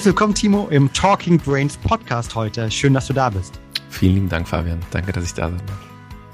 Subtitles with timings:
[0.00, 2.70] Herzlich willkommen, Timo, im Talking Brains Podcast heute.
[2.70, 3.60] Schön, dass du da bist.
[3.90, 4.80] Vielen lieben Dank, Fabian.
[4.92, 5.78] Danke, dass ich da sein darf.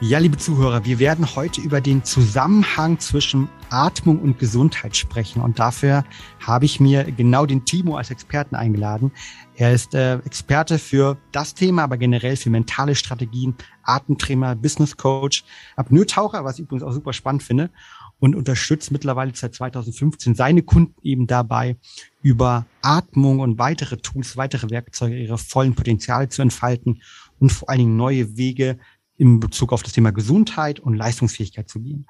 [0.01, 5.43] Ja, liebe Zuhörer, wir werden heute über den Zusammenhang zwischen Atmung und Gesundheit sprechen.
[5.43, 6.05] Und dafür
[6.47, 9.11] habe ich mir genau den Timo als Experten eingeladen.
[9.57, 15.43] Er ist äh, Experte für das Thema, aber generell für mentale Strategien, Atemtrainer, Business Coach,
[15.75, 17.71] Apnoe-Taucher, was ich übrigens auch super spannend finde
[18.19, 21.77] und unterstützt mittlerweile seit 2015 seine Kunden eben dabei,
[22.23, 27.03] über Atmung und weitere Tools, weitere Werkzeuge ihre vollen Potenziale zu entfalten
[27.39, 28.79] und vor allen Dingen neue Wege
[29.19, 32.07] in Bezug auf das Thema Gesundheit und Leistungsfähigkeit zu gehen.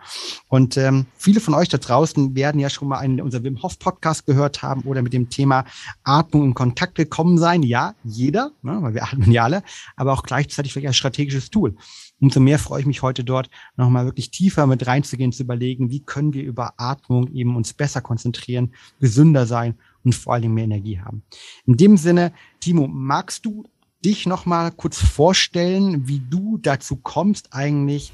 [0.49, 3.79] Und ähm, viele von euch da draußen werden ja schon mal einen unser Wim Hof
[3.79, 5.65] Podcast gehört haben oder mit dem Thema
[6.03, 7.63] Atmung in Kontakt gekommen sein.
[7.63, 9.63] Ja, jeder, ne, weil wir atmen ja alle,
[9.95, 11.77] aber auch gleichzeitig vielleicht als strategisches Tool.
[12.21, 16.01] Umso mehr freue ich mich heute dort nochmal wirklich tiefer mit reinzugehen, zu überlegen, wie
[16.01, 20.99] können wir über Atmung eben uns besser konzentrieren, gesünder sein und vor Dingen mehr Energie
[20.99, 21.23] haben.
[21.67, 23.65] In dem Sinne, Timo, magst du
[24.05, 28.13] dich noch mal kurz vorstellen, wie du dazu kommst, eigentlich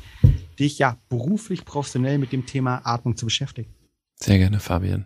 [0.58, 3.72] dich ja beruflich, professionell mit dem Thema Atmung zu beschäftigen?
[4.16, 5.04] Sehr gerne, Fabian.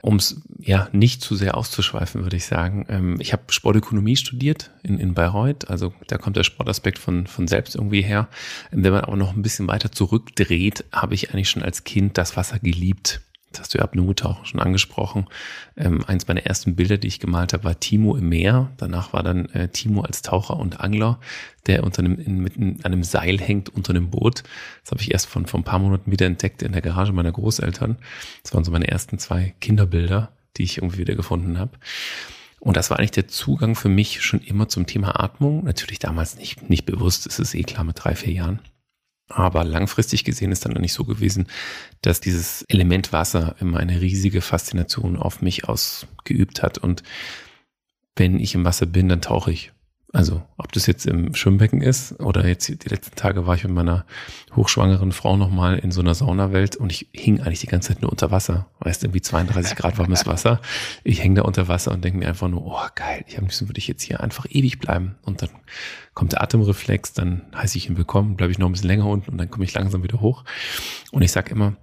[0.00, 2.86] Um es ja nicht zu sehr auszuschweifen, würde ich sagen.
[2.88, 7.48] Ähm, ich habe Sportökonomie studiert in, in Bayreuth, also da kommt der Sportaspekt von, von
[7.48, 8.28] selbst irgendwie her.
[8.70, 12.36] Wenn man aber noch ein bisschen weiter zurückdreht, habe ich eigentlich schon als Kind das
[12.36, 13.20] Wasser geliebt.
[13.50, 15.26] Das hast du ja ab Minute auch schon angesprochen.
[15.76, 18.70] Ähm, eins meiner ersten Bilder, die ich gemalt habe, war Timo im Meer.
[18.76, 21.18] Danach war dann äh, Timo als Taucher und Angler,
[21.66, 24.42] der unter einem, in, an einem Seil hängt unter einem Boot.
[24.82, 27.32] Das habe ich erst von, von ein paar Monaten wieder entdeckt in der Garage meiner
[27.32, 27.96] Großeltern.
[28.42, 31.72] Das waren so meine ersten zwei Kinderbilder, die ich irgendwie wieder gefunden habe.
[32.60, 35.64] Und das war eigentlich der Zugang für mich schon immer zum Thema Atmung.
[35.64, 38.60] Natürlich damals nicht, nicht bewusst, es ist eh klar mit drei, vier Jahren.
[39.28, 41.48] Aber langfristig gesehen ist dann nicht so gewesen,
[42.00, 46.78] dass dieses Element Wasser immer eine riesige Faszination auf mich ausgeübt hat.
[46.78, 47.02] Und
[48.16, 49.72] wenn ich im Wasser bin, dann tauche ich.
[50.14, 53.74] Also, ob das jetzt im Schwimmbecken ist oder jetzt die letzten Tage war ich mit
[53.74, 54.06] meiner
[54.56, 58.10] hochschwangeren Frau nochmal in so einer Saunawelt und ich hing eigentlich die ganze Zeit nur
[58.10, 58.70] unter Wasser.
[58.78, 60.62] Weißt du, irgendwie 32 Grad warmes Wasser.
[61.04, 63.68] Ich hänge da unter Wasser und denke mir einfach nur, oh geil, ich habe müssen,
[63.68, 65.16] würde ich jetzt hier einfach ewig bleiben.
[65.22, 65.50] Und dann
[66.14, 69.32] kommt der Atemreflex, dann heiße ich ihn willkommen, bleibe ich noch ein bisschen länger unten
[69.32, 70.44] und dann komme ich langsam wieder hoch.
[71.12, 71.76] Und ich sag immer,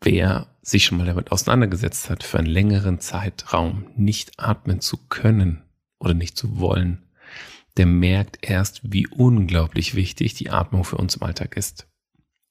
[0.00, 5.63] wer sich schon mal damit auseinandergesetzt hat, für einen längeren Zeitraum nicht atmen zu können,
[6.04, 7.02] oder nicht zu wollen,
[7.76, 11.88] der merkt erst, wie unglaublich wichtig die Atmung für uns im Alltag ist.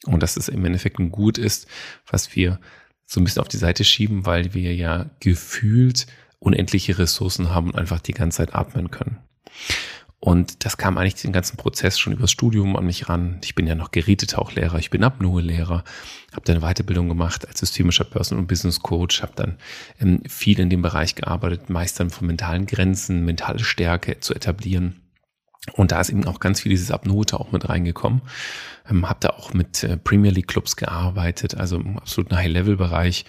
[0.06, 1.68] Und dass es im Endeffekt ein Gut ist,
[2.06, 2.60] was wir
[3.06, 6.08] so ein bisschen auf die Seite schieben, weil wir ja gefühlt
[6.40, 9.20] unendliche Ressourcen haben und einfach die ganze Zeit atmen können.
[10.24, 13.40] Und das kam eigentlich den ganzen Prozess schon übers Studium an mich ran.
[13.44, 15.84] Ich bin ja noch Gerätetauchlehrer, ich bin Apnoe-Lehrer,
[16.32, 19.58] habe dann Weiterbildung gemacht als systemischer Person- und Business Coach, habe dann
[20.00, 25.02] ähm, viel in dem Bereich gearbeitet, meistern von mentalen Grenzen, mentale Stärke zu etablieren.
[25.74, 28.22] Und da ist eben auch ganz viel dieses Apnoe auch mit reingekommen.
[28.90, 33.26] Ähm, habe da auch mit äh, Premier League Clubs gearbeitet, also im absoluten High-Level-Bereich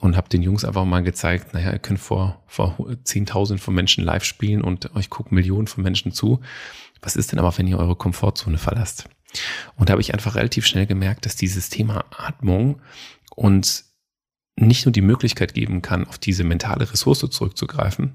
[0.00, 4.02] und habe den Jungs einfach mal gezeigt, naja, ihr könnt vor, vor 10.000 von Menschen
[4.02, 6.40] live spielen und euch gucken Millionen von Menschen zu.
[7.02, 9.08] Was ist denn aber, wenn ihr eure Komfortzone verlasst?
[9.76, 12.80] Und da habe ich einfach relativ schnell gemerkt, dass dieses Thema Atmung
[13.36, 13.94] uns
[14.56, 18.14] nicht nur die Möglichkeit geben kann, auf diese mentale Ressource zurückzugreifen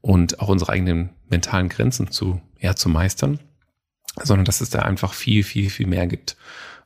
[0.00, 3.40] und auch unsere eigenen mentalen Grenzen zu, ja, zu meistern,
[4.22, 6.36] sondern dass es da einfach viel, viel, viel mehr gibt.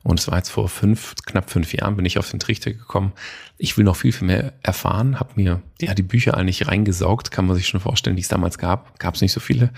[0.03, 3.11] Und es war jetzt vor fünf, knapp fünf Jahren bin ich auf den Trichter gekommen.
[3.57, 7.45] Ich will noch viel, viel mehr erfahren, habe mir ja die Bücher eigentlich reingesaugt, kann
[7.45, 8.97] man sich schon vorstellen, die es damals gab.
[8.99, 9.71] Gab es nicht so viele.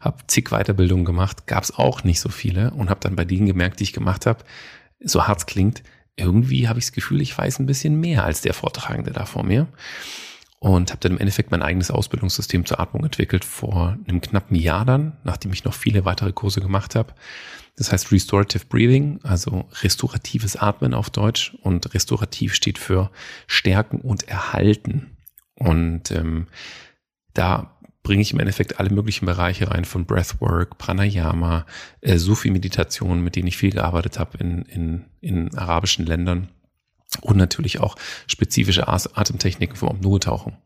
[0.00, 3.46] Habe zig Weiterbildungen gemacht, gab es auch nicht so viele und habe dann bei denen
[3.46, 4.44] gemerkt, die ich gemacht habe,
[5.00, 5.82] so hart klingt,
[6.16, 9.44] irgendwie habe ich das Gefühl, ich weiß ein bisschen mehr als der Vortragende da vor
[9.44, 9.66] mir
[10.58, 14.84] und habe dann im Endeffekt mein eigenes Ausbildungssystem zur Atmung entwickelt vor einem knappen Jahr
[14.84, 17.14] dann, nachdem ich noch viele weitere Kurse gemacht habe.
[17.76, 21.54] Das heißt Restorative Breathing, also restauratives Atmen auf Deutsch.
[21.60, 23.10] Und restaurativ steht für
[23.46, 25.16] stärken und erhalten.
[25.56, 26.46] Und ähm,
[27.34, 31.66] da bringe ich im Endeffekt alle möglichen Bereiche rein, von Breathwork, Pranayama,
[32.00, 36.48] äh, Sufi-Meditation, mit denen ich viel gearbeitet habe in, in, in arabischen Ländern.
[37.20, 40.56] Und natürlich auch spezifische Atemtechniken vom Apnoe-Tauchen.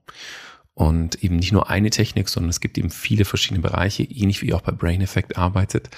[0.81, 4.55] Und eben nicht nur eine Technik, sondern es gibt eben viele verschiedene Bereiche, ähnlich wie
[4.55, 5.91] auch bei Brain Effect arbeitet.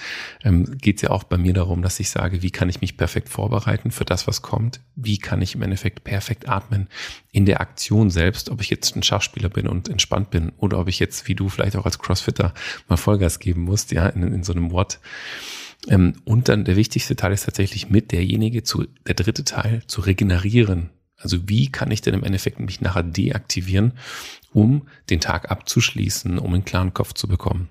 [0.43, 2.97] Ähm, Geht es ja auch bei mir darum, dass ich sage, wie kann ich mich
[2.97, 4.81] perfekt vorbereiten für das, was kommt?
[4.95, 6.89] Wie kann ich im Endeffekt perfekt atmen
[7.31, 10.89] in der Aktion selbst, ob ich jetzt ein Schachspieler bin und entspannt bin oder ob
[10.89, 12.53] ich jetzt, wie du vielleicht auch als Crossfitter,
[12.89, 14.99] mal Vollgas geben musst, ja, in, in so einem Wort.
[15.87, 20.01] Ähm, und dann der wichtigste Teil ist tatsächlich mit derjenige zu, der dritte Teil, zu
[20.01, 23.93] regenerieren Also wie kann ich denn im Endeffekt mich nachher deaktivieren,
[24.51, 27.69] um den Tag abzuschließen, um einen klaren Kopf zu bekommen?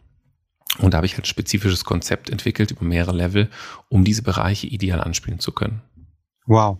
[0.78, 3.50] Und da habe ich halt ein spezifisches Konzept entwickelt über mehrere Level,
[3.88, 5.82] um diese Bereiche ideal anspielen zu können.
[6.46, 6.78] Wow.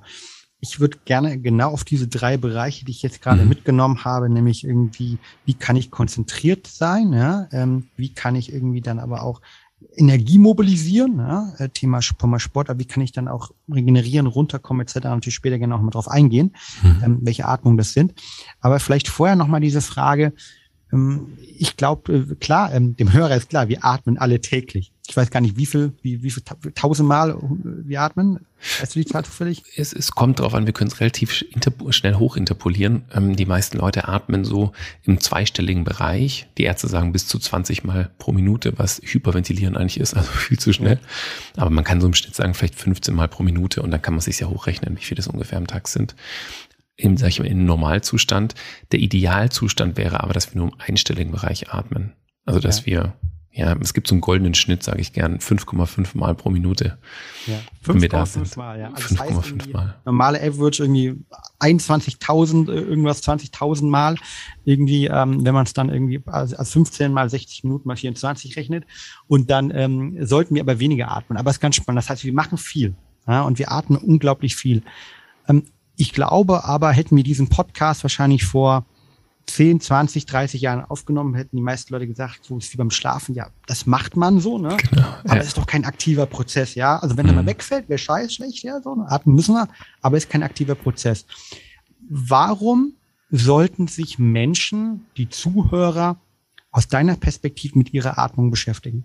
[0.61, 3.49] Ich würde gerne genau auf diese drei Bereiche, die ich jetzt gerade mhm.
[3.49, 7.49] mitgenommen habe, nämlich irgendwie, wie kann ich konzentriert sein, ja?
[7.53, 9.43] Ähm, wie kann ich irgendwie dann aber auch
[9.97, 11.53] Energie mobilisieren, ja?
[11.59, 15.05] Äh, Thema, Thema Sport, aber wie kann ich dann auch regenerieren, runterkommen etc.
[15.05, 17.03] Natürlich später gerne auch mal drauf eingehen, mhm.
[17.05, 18.15] ähm, welche Atmungen das sind.
[18.61, 20.33] Aber vielleicht vorher nochmal diese Frage,
[20.93, 24.93] ähm, ich glaube, äh, klar, ähm, dem Hörer ist klar, wir atmen alle täglich.
[25.13, 26.43] Ich weiß gar nicht, wie viel, wie, wie viel
[26.75, 27.35] tausendmal äh,
[27.87, 28.47] wir atmen.
[28.81, 29.63] Weißt du die Zahl zufällig?
[29.77, 31.45] Es, es kommt darauf an, wir können es relativ
[31.91, 33.05] schnell hochinterpolieren.
[33.13, 34.73] Ähm, die meisten Leute atmen so
[35.03, 36.49] im zweistelligen Bereich.
[36.57, 40.59] Die Ärzte sagen bis zu 20 Mal pro Minute, was Hyperventilieren eigentlich ist, also viel
[40.59, 40.99] zu schnell.
[41.59, 44.15] Aber man kann so im Schnitt sagen, vielleicht 15 Mal pro Minute und dann kann
[44.15, 46.15] man sich ja hochrechnen, wie viel das ungefähr am Tag sind
[46.97, 48.55] im, sag ich mal, im Normalzustand.
[48.93, 52.13] Der Idealzustand wäre aber, dass wir nur im einstelligen Bereich atmen.
[52.47, 52.93] Also, dass okay.
[52.93, 53.15] wir,
[53.55, 56.97] ja, es gibt so einen goldenen Schnitt, sage ich gern, 5,5 Mal pro Minute.
[57.47, 58.91] Ja, 5,5 Mal, ja.
[58.93, 59.95] Also 5,5 Mal.
[60.07, 61.17] Normale Average irgendwie
[61.61, 64.17] 21.000, äh, irgendwas 20.000 Mal.
[64.65, 68.57] Irgendwie, ähm, wenn man es dann irgendwie als, als 15 mal 60 Minuten mal 24
[68.57, 68.85] rechnet.
[69.29, 71.37] Und dann ähm, sollten wir aber weniger atmen.
[71.37, 71.99] Aber es ist ganz spannend.
[71.99, 72.95] Das heißt, wir machen viel.
[73.29, 74.83] Ja, und wir atmen unglaublich viel.
[75.47, 75.65] Ähm,
[75.97, 78.87] ich glaube aber, hätten wir diesen Podcast wahrscheinlich vor
[79.47, 83.35] 10, 20, 30 Jahren aufgenommen, hätten die meisten Leute gesagt, so ist wie beim Schlafen,
[83.35, 84.77] ja, das macht man so, ne?
[84.91, 86.99] Genau, aber es ist doch kein aktiver Prozess, ja.
[86.99, 87.33] Also wenn mhm.
[87.33, 89.07] er mal wegfällt, wäre scheiß schlecht, ja, so, ne?
[89.09, 89.69] atmen müssen wir,
[90.01, 91.27] aber es ist kein aktiver Prozess.
[92.09, 92.95] Warum
[93.31, 96.19] sollten sich Menschen, die Zuhörer,
[96.71, 99.05] aus deiner Perspektive mit ihrer Atmung beschäftigen?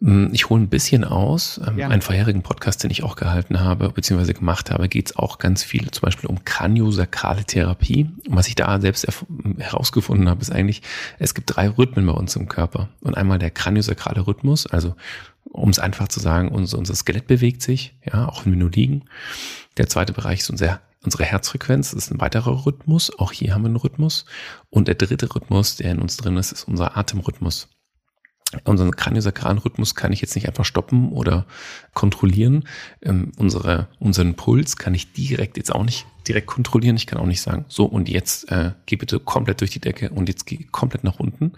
[0.00, 1.60] Hm, ich hole ein bisschen aus.
[1.66, 1.94] Ähm, Gerne.
[1.94, 5.62] Einen vorherigen Podcast, den ich auch gehalten habe, beziehungsweise gemacht habe, geht es auch ganz
[5.62, 8.10] viel zum Beispiel um kraniosakrale Therapie.
[8.28, 9.06] Und was ich da selbst
[9.58, 10.82] herausgefunden habe, ist eigentlich,
[11.18, 12.88] es gibt drei Rhythmen bei uns im Körper.
[13.00, 14.94] Und einmal der kraniosakrale Rhythmus, also
[15.44, 18.70] um es einfach zu sagen, unser, unser Skelett bewegt sich, ja, auch wenn wir nur
[18.70, 19.04] liegen.
[19.78, 23.16] Der zweite Bereich ist unser unsere Herzfrequenz, das ist ein weiterer Rhythmus.
[23.20, 24.24] Auch hier haben wir einen Rhythmus.
[24.68, 27.68] Und der dritte Rhythmus, der in uns drin ist, ist unser Atemrhythmus
[28.64, 31.46] unseren kraniosakralen Rhythmus kann ich jetzt nicht einfach stoppen oder
[31.92, 32.64] kontrollieren.
[33.02, 36.96] Ähm, unsere, unseren Puls kann ich direkt jetzt auch nicht direkt kontrollieren.
[36.96, 40.10] Ich kann auch nicht sagen, so und jetzt äh, geh bitte komplett durch die Decke
[40.10, 41.52] und jetzt geh komplett nach unten.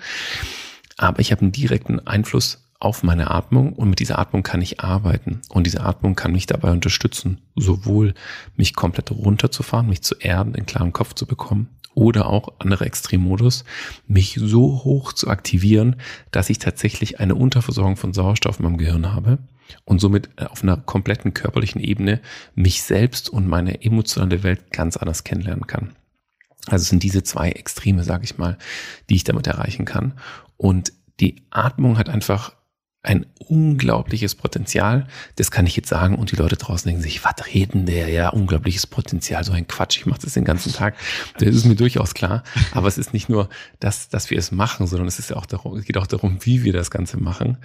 [0.96, 4.80] Aber ich habe einen direkten Einfluss auf meine Atmung und mit dieser Atmung kann ich
[4.80, 5.42] arbeiten.
[5.50, 8.14] Und diese Atmung kann mich dabei unterstützen, sowohl
[8.56, 13.64] mich komplett runterzufahren, mich zu erden, einen klaren Kopf zu bekommen, oder auch andere Extremmodus,
[14.06, 15.96] mich so hoch zu aktivieren,
[16.30, 19.38] dass ich tatsächlich eine Unterversorgung von Sauerstoff in meinem Gehirn habe
[19.84, 22.20] und somit äh, auf einer kompletten körperlichen Ebene
[22.54, 25.96] mich selbst und meine emotionale Welt ganz anders kennenlernen kann.
[26.66, 28.58] Also sind diese zwei Extreme, sage ich mal,
[29.08, 30.14] die ich damit erreichen kann.
[30.56, 32.52] Und die Atmung hat einfach
[33.02, 35.06] ein unglaubliches Potenzial.
[35.36, 38.08] Das kann ich jetzt sagen und die Leute draußen denken sich, was reden der?
[38.08, 39.98] Ja, unglaubliches Potenzial, so ein Quatsch.
[39.98, 40.96] Ich mache das den ganzen Tag.
[41.38, 42.42] Das ist mir durchaus klar.
[42.72, 43.48] Aber es ist nicht nur
[43.78, 46.38] das, dass wir es machen, sondern es ist ja auch darum, es geht auch darum,
[46.42, 47.58] wie wir das Ganze machen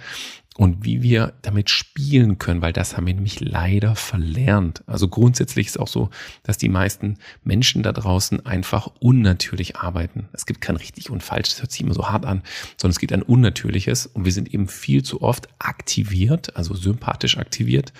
[0.56, 4.82] und wie wir damit spielen können, weil das haben wir nämlich leider verlernt.
[4.86, 6.08] Also grundsätzlich ist auch so,
[6.42, 10.28] dass die meisten Menschen da draußen einfach unnatürlich arbeiten.
[10.32, 12.42] Es gibt kein richtig und falsch, das hört sich immer so hart an,
[12.78, 17.36] sondern es gibt ein Unnatürliches und wir sind eben viel zu oft aktiviert, also sympathisch
[17.36, 17.92] aktiviert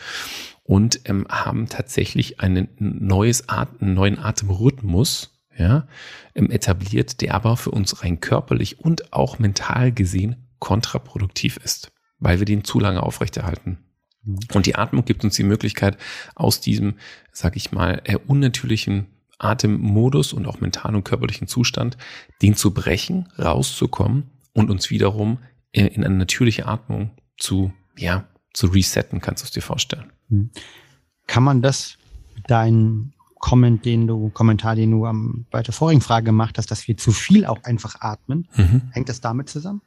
[0.64, 5.86] und ähm, haben tatsächlich einen, neues At einen neuen Atemrhythmus, ja,
[6.34, 12.38] ähm, etabliert, der aber für uns rein körperlich und auch mental gesehen kontraproduktiv ist weil
[12.38, 13.78] wir den zu lange aufrechterhalten.
[14.24, 14.38] Mhm.
[14.54, 15.98] Und die Atmung gibt uns die Möglichkeit,
[16.34, 16.94] aus diesem,
[17.32, 19.06] sag ich mal, unnatürlichen
[19.38, 21.96] Atemmodus und auch mentalen und körperlichen Zustand,
[22.42, 25.38] den zu brechen, rauszukommen und uns wiederum
[25.72, 30.10] in eine natürliche Atmung zu, ja, zu resetten, kannst du es dir vorstellen.
[30.28, 30.50] Mhm.
[31.26, 31.98] Kann man das,
[32.46, 36.88] dein Comment, den du, Kommentar, den du am, bei der vorigen Frage gemacht hast, dass
[36.88, 38.82] wir zu viel auch einfach atmen, mhm.
[38.92, 39.82] hängt das damit zusammen?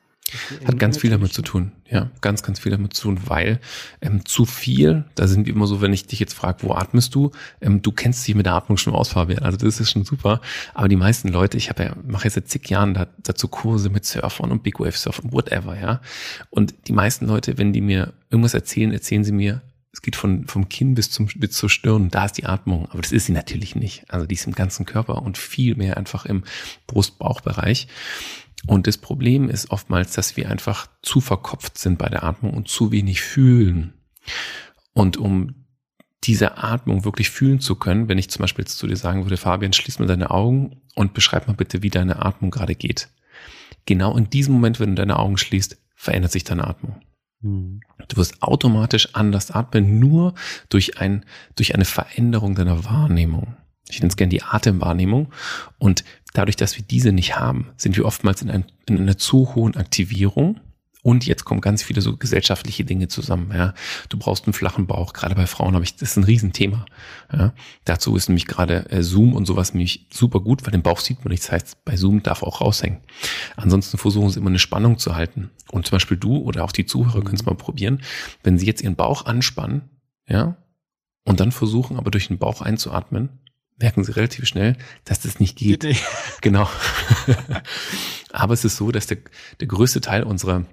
[0.66, 3.60] Hat ganz viel damit zu tun, ja, ganz, ganz viel damit zu tun, weil
[4.02, 7.16] ähm, zu viel, da sind wir immer so, wenn ich dich jetzt frage, wo atmest
[7.16, 7.32] du,
[7.62, 10.42] ähm, du kennst dich mit der Atmung schon aus, Fabian, also das ist schon super,
[10.74, 13.90] aber die meisten Leute, ich habe ja, mache jetzt seit zig Jahren da, dazu Kurse
[13.90, 16.02] mit Surfern und Big Wave Surfern, whatever, ja,
[16.50, 20.46] und die meisten Leute, wenn die mir irgendwas erzählen, erzählen sie mir, es geht von,
[20.48, 23.32] vom Kinn bis zum, bis zur Stirn, da ist die Atmung, aber das ist sie
[23.32, 26.44] natürlich nicht, also die ist im ganzen Körper und viel mehr einfach im
[26.88, 27.88] Brust-Bauch-Bereich.
[28.68, 32.68] Und das Problem ist oftmals, dass wir einfach zu verkopft sind bei der Atmung und
[32.68, 33.94] zu wenig fühlen.
[34.94, 35.66] Und um
[36.24, 39.38] diese Atmung wirklich fühlen zu können, wenn ich zum Beispiel jetzt zu dir sagen würde,
[39.38, 43.10] Fabian, schließ mal deine Augen und beschreib mal bitte, wie deine Atmung gerade geht.
[43.86, 47.02] Genau in diesem Moment, wenn du deine Augen schließt, verändert sich deine Atmung.
[47.42, 47.80] Mhm.
[48.08, 50.34] Du wirst automatisch anders atmen, nur
[50.68, 51.26] durch, ein,
[51.56, 53.56] durch eine Veränderung deiner Wahrnehmung.
[53.90, 55.32] Ich nenne es gerne die Atemwahrnehmung.
[55.78, 59.56] Und dadurch, dass wir diese nicht haben, sind wir oftmals in, ein, in einer zu
[59.56, 60.60] hohen Aktivierung
[61.02, 63.52] und jetzt kommen ganz viele so gesellschaftliche Dinge zusammen.
[63.54, 63.74] Ja.
[64.10, 65.14] Du brauchst einen flachen Bauch.
[65.14, 66.86] Gerade bei Frauen habe ich, das ist ein Riesenthema.
[67.32, 67.54] Ja.
[67.86, 71.24] Dazu ist nämlich gerade äh, Zoom und sowas nämlich super gut, weil den Bauch sieht
[71.24, 71.44] man nicht.
[71.44, 73.00] Das heißt, bei Zoom darf auch raushängen.
[73.56, 75.52] Ansonsten versuchen sie immer eine Spannung zu halten.
[75.72, 78.02] Und zum Beispiel du oder auch die Zuhörer können es mal probieren.
[78.44, 79.90] Wenn sie jetzt ihren Bauch anspannen,
[80.28, 80.58] ja,
[81.24, 83.40] und dann versuchen aber durch den Bauch einzuatmen,
[83.80, 85.82] merken sie relativ schnell, dass das nicht geht.
[85.82, 86.06] geht nicht.
[86.42, 86.70] Genau.
[88.32, 89.18] aber es ist so, dass der,
[89.60, 90.66] der größte Teil unserer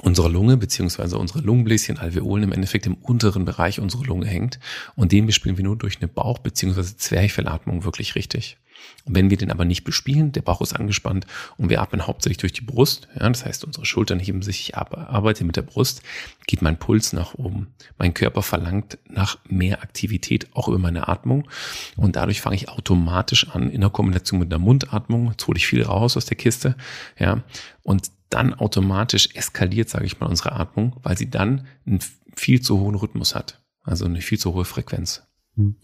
[0.00, 4.58] unsere Lunge beziehungsweise unsere Lungenbläschen, Alveolen im Endeffekt im unteren Bereich unserer Lunge hängt
[4.96, 8.56] und den bespielen wir nur durch eine Bauch- beziehungsweise Zwerchfellatmung wirklich richtig.
[9.04, 12.52] Wenn wir den aber nicht bespielen, der Bauch ist angespannt und wir atmen hauptsächlich durch
[12.52, 16.02] die Brust, ja, das heißt unsere Schultern heben sich, ich arbeite mit der Brust,
[16.46, 17.74] geht mein Puls nach oben.
[17.98, 21.48] Mein Körper verlangt nach mehr Aktivität, auch über meine Atmung
[21.96, 25.66] und dadurch fange ich automatisch an in der Kombination mit der Mundatmung, jetzt hole ich
[25.66, 26.76] viel raus aus der Kiste,
[27.18, 27.42] ja,
[27.82, 32.00] und dann automatisch eskaliert, sage ich mal, unsere Atmung, weil sie dann einen
[32.34, 33.60] viel zu hohen Rhythmus hat.
[33.82, 35.22] Also eine viel zu hohe Frequenz.
[35.56, 35.76] Hm.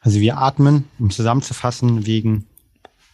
[0.00, 2.46] Also wir atmen, um zusammenzufassen, wegen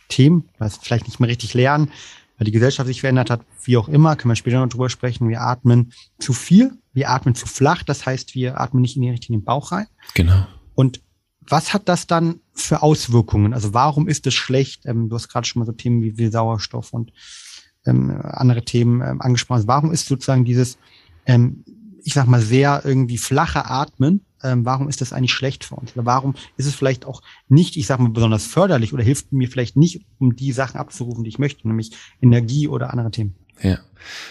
[0.09, 1.90] Themen, was vielleicht nicht mehr richtig lernen,
[2.37, 5.28] weil die Gesellschaft sich verändert hat, wie auch immer, können wir später noch drüber sprechen.
[5.28, 9.12] Wir atmen zu viel, wir atmen zu flach, das heißt, wir atmen nicht in den
[9.12, 9.87] richtigen Bauch rein.
[10.14, 10.47] Genau.
[10.75, 11.00] Und
[11.40, 13.54] was hat das dann für Auswirkungen?
[13.54, 14.87] Also warum ist es schlecht?
[14.87, 17.12] Ähm, du hast gerade schon mal so Themen wie, wie Sauerstoff und
[17.85, 19.66] ähm, andere Themen ähm, angesprochen hast.
[19.66, 20.78] Warum ist sozusagen dieses,
[21.25, 25.94] ich sag mal, sehr irgendwie flache Atmen, ähm, warum ist das eigentlich schlecht für uns?
[25.94, 29.49] Oder warum ist es vielleicht auch nicht, ich sag mal, besonders förderlich oder hilft mir
[29.49, 33.37] vielleicht nicht, um die Sachen abzurufen, die ich möchte, nämlich Energie oder andere Themen?
[33.61, 33.78] Ja.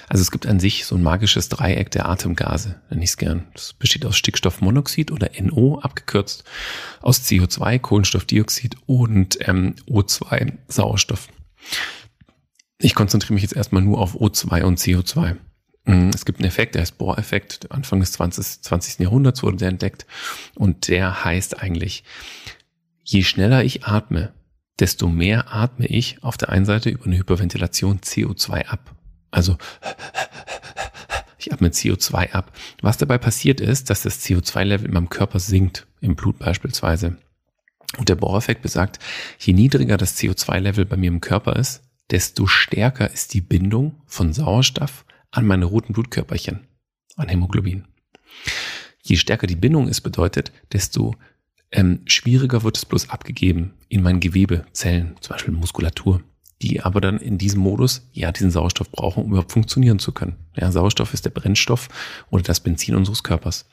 [0.09, 3.47] Also es gibt an sich so ein magisches Dreieck der Atemgase, nenne ich es gern.
[3.53, 6.43] Das besteht aus Stickstoffmonoxid oder NO abgekürzt,
[7.01, 11.29] aus CO2, Kohlenstoffdioxid und ähm, O2, Sauerstoff.
[12.79, 15.37] Ich konzentriere mich jetzt erstmal nur auf O2 und CO2.
[15.85, 17.71] Mm, es gibt einen Effekt, der heißt Bohr-Effekt.
[17.71, 18.61] Anfang des 20.
[18.61, 18.99] 20.
[18.99, 20.05] Jahrhunderts wurde der entdeckt.
[20.55, 22.03] Und der heißt eigentlich,
[23.03, 24.33] je schneller ich atme,
[24.79, 28.95] desto mehr atme ich auf der einen Seite über eine Hyperventilation CO2 ab.
[29.31, 29.57] Also
[31.37, 32.51] ich atme CO2 ab.
[32.81, 37.17] Was dabei passiert ist, dass das CO2-Level in meinem Körper sinkt, im Blut beispielsweise.
[37.97, 38.99] Und der Bohr-Effekt besagt,
[39.39, 44.33] je niedriger das CO2-Level bei mir im Körper ist, desto stärker ist die Bindung von
[44.33, 46.67] Sauerstoff an meine roten Blutkörperchen,
[47.15, 47.85] an Hämoglobin.
[49.01, 51.15] Je stärker die Bindung ist, bedeutet, desto
[51.71, 56.21] ähm, schwieriger wird es bloß abgegeben in mein Gewebe, Zellen, zum Beispiel Muskulatur,
[56.61, 60.35] die aber dann in diesem Modus ja diesen Sauerstoff brauchen, um überhaupt funktionieren zu können.
[60.55, 61.87] Ja, Sauerstoff ist der Brennstoff
[62.29, 63.69] oder das Benzin unseres Körpers.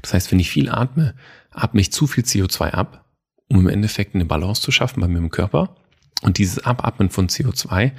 [0.00, 1.14] Das heißt, wenn ich viel atme,
[1.50, 3.04] atme ich zu viel CO2 ab,
[3.48, 5.76] um im Endeffekt eine Balance zu schaffen bei mir im Körper
[6.22, 7.92] und dieses Abatmen von CO2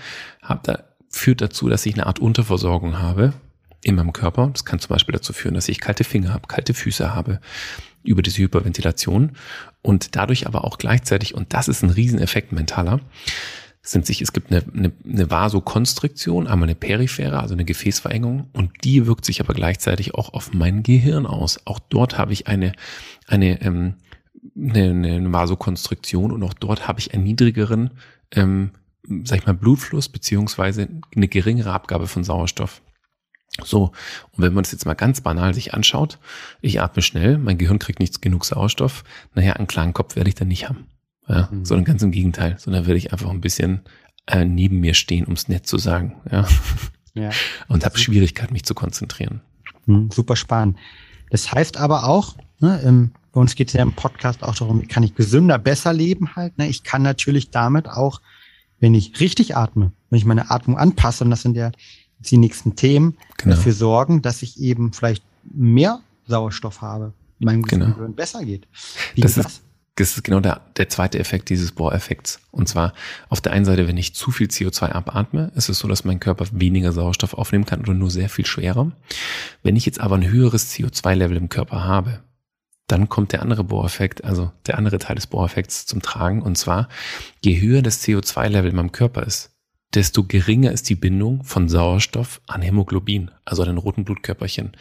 [0.63, 0.83] da,
[1.17, 3.33] führt dazu, dass ich eine Art Unterversorgung habe
[3.83, 4.49] in meinem Körper.
[4.51, 7.39] Das kann zum Beispiel dazu führen, dass ich kalte Finger habe, kalte Füße habe
[8.03, 9.33] über diese Hyperventilation
[9.81, 12.99] und dadurch aber auch gleichzeitig, und das ist ein Rieseneffekt mentaler,
[13.81, 18.71] sind sich, es gibt eine, eine, eine Vasokonstriktion, einmal eine periphere, also eine Gefäßverengung, und
[18.83, 21.59] die wirkt sich aber gleichzeitig auch auf mein Gehirn aus.
[21.65, 22.73] Auch dort habe ich eine,
[23.27, 23.95] eine ähm,
[24.55, 27.91] eine, eine Vasokonstriktion und auch dort habe ich einen niedrigeren,
[28.31, 28.71] ähm,
[29.23, 32.81] sag ich mal, Blutfluss beziehungsweise eine geringere Abgabe von Sauerstoff.
[33.63, 33.91] So,
[34.31, 36.19] und wenn man das jetzt mal ganz banal sich anschaut,
[36.61, 40.35] ich atme schnell, mein Gehirn kriegt nicht genug Sauerstoff, naja, einen klaren Kopf werde ich
[40.35, 40.87] dann nicht haben.
[41.27, 41.65] Ja, mhm.
[41.65, 43.81] sondern ganz im Gegenteil, sondern werde ich einfach ein bisschen
[44.27, 46.15] äh, neben mir stehen, um es nett zu sagen.
[46.31, 46.47] Ja.
[47.15, 47.31] ja.
[47.67, 49.41] Und habe Schwierigkeit, mich zu konzentrieren.
[49.87, 50.77] Mhm, super spannend.
[51.29, 54.87] Das heißt aber auch, ne, im bei uns geht es ja im Podcast auch darum,
[54.87, 56.57] kann ich gesünder, besser leben halt.
[56.57, 56.67] Ne?
[56.69, 58.19] Ich kann natürlich damit auch,
[58.79, 61.71] wenn ich richtig atme, wenn ich meine Atmung anpasse, und das sind ja
[62.19, 63.55] die nächsten Themen, genau.
[63.55, 67.87] dafür sorgen, dass ich eben vielleicht mehr Sauerstoff habe, meinem genau.
[67.87, 68.67] Gehirn besser geht.
[69.15, 69.61] Wie das, ist,
[69.95, 72.39] das ist genau der, der zweite Effekt dieses Bohreffekts.
[72.51, 72.93] Und zwar
[73.29, 76.19] auf der einen Seite, wenn ich zu viel CO2 abatme, ist es so, dass mein
[76.19, 78.91] Körper weniger Sauerstoff aufnehmen kann oder nur sehr viel schwerer.
[79.63, 82.21] Wenn ich jetzt aber ein höheres CO2-Level im Körper habe,
[82.87, 86.41] dann kommt der andere Bohreffekt, also der andere Teil des Bohreffekts zum Tragen.
[86.41, 86.87] Und zwar,
[87.43, 89.51] je höher das CO2-Level in meinem Körper ist,
[89.93, 94.71] desto geringer ist die Bindung von Sauerstoff an Hämoglobin, also an den roten Blutkörperchen.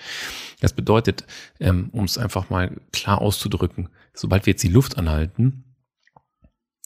[0.61, 1.25] Das bedeutet,
[1.61, 5.65] ähm, um es einfach mal klar auszudrücken, sobald wir jetzt die Luft anhalten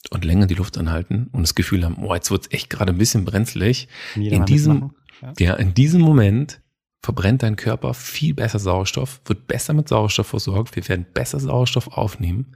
[0.09, 2.93] und länger die Luft anhalten und das Gefühl haben, oh, jetzt wird es echt gerade
[2.93, 5.33] ein bisschen brenzlig, in diesem, ja.
[5.39, 6.60] ja, in diesem Moment
[7.01, 11.87] verbrennt dein Körper viel besser Sauerstoff, wird besser mit Sauerstoff versorgt, wir werden besser Sauerstoff
[11.87, 12.55] aufnehmen.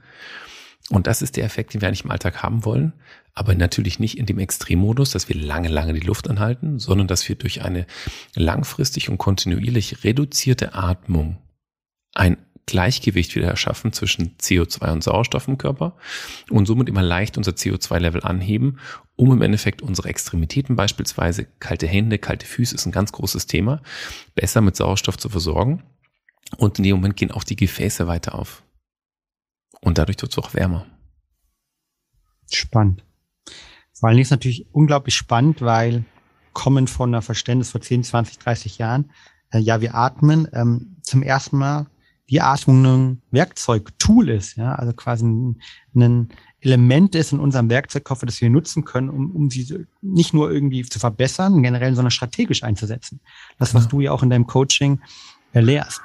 [0.90, 2.92] Und das ist der Effekt, den wir eigentlich im Alltag haben wollen
[3.36, 7.28] aber natürlich nicht in dem Extremmodus, dass wir lange, lange die Luft anhalten, sondern dass
[7.28, 7.86] wir durch eine
[8.34, 11.36] langfristig und kontinuierlich reduzierte Atmung
[12.14, 15.96] ein Gleichgewicht wieder erschaffen zwischen CO2 und Sauerstoff im Körper
[16.50, 18.80] und somit immer leicht unser CO2-Level anheben,
[19.14, 23.82] um im Endeffekt unsere Extremitäten beispielsweise, kalte Hände, kalte Füße ist ein ganz großes Thema,
[24.34, 25.84] besser mit Sauerstoff zu versorgen.
[26.58, 28.62] Und in dem Moment gehen auch die Gefäße weiter auf.
[29.80, 30.86] Und dadurch wird es auch wärmer.
[32.52, 33.04] Spannend.
[33.92, 36.04] Vor allen Dingen ist natürlich unglaublich spannend, weil
[36.52, 39.10] kommen von einer Verständnis vor 10, 20, 30 Jahren,
[39.50, 41.86] äh, ja, wir atmen, ähm, zum ersten Mal
[42.28, 45.60] die Atmung ein Werkzeug, Tool ist, ja, also quasi ein,
[45.94, 46.28] ein
[46.60, 50.82] Element ist in unserem Werkzeugkoffer, das wir nutzen können, um, um sie nicht nur irgendwie
[50.82, 53.20] zu verbessern, generell, sondern strategisch einzusetzen.
[53.58, 53.90] Das, was ja.
[53.90, 55.00] du ja auch in deinem Coaching
[55.52, 56.00] äh, lehrst.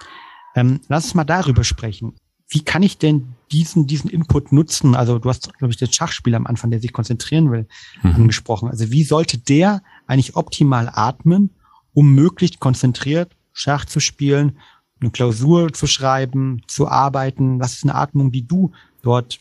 [0.55, 2.13] Ähm, lass uns mal darüber sprechen
[2.51, 4.93] wie kann ich denn diesen, diesen Input nutzen?
[4.93, 7.65] Also du hast, glaube ich, den Schachspieler am Anfang, der sich konzentrieren will,
[8.03, 8.15] mhm.
[8.15, 8.69] angesprochen.
[8.69, 11.51] Also wie sollte der eigentlich optimal atmen,
[11.93, 14.59] um möglichst konzentriert Schach zu spielen,
[15.01, 17.59] eine Klausur zu schreiben, zu arbeiten?
[17.59, 19.39] Was ist eine Atmung, die du dort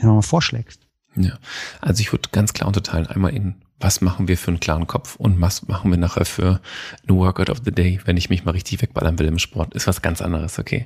[0.00, 0.86] ja, vorschlägst?
[1.16, 1.38] Ja,
[1.80, 5.16] also ich würde ganz klar unterteilen, einmal in was machen wir für einen klaren Kopf
[5.16, 6.60] und was machen wir nachher für
[7.06, 9.86] ein Workout of the Day, wenn ich mich mal richtig wegballern will im Sport, ist
[9.86, 10.84] was ganz anderes, okay.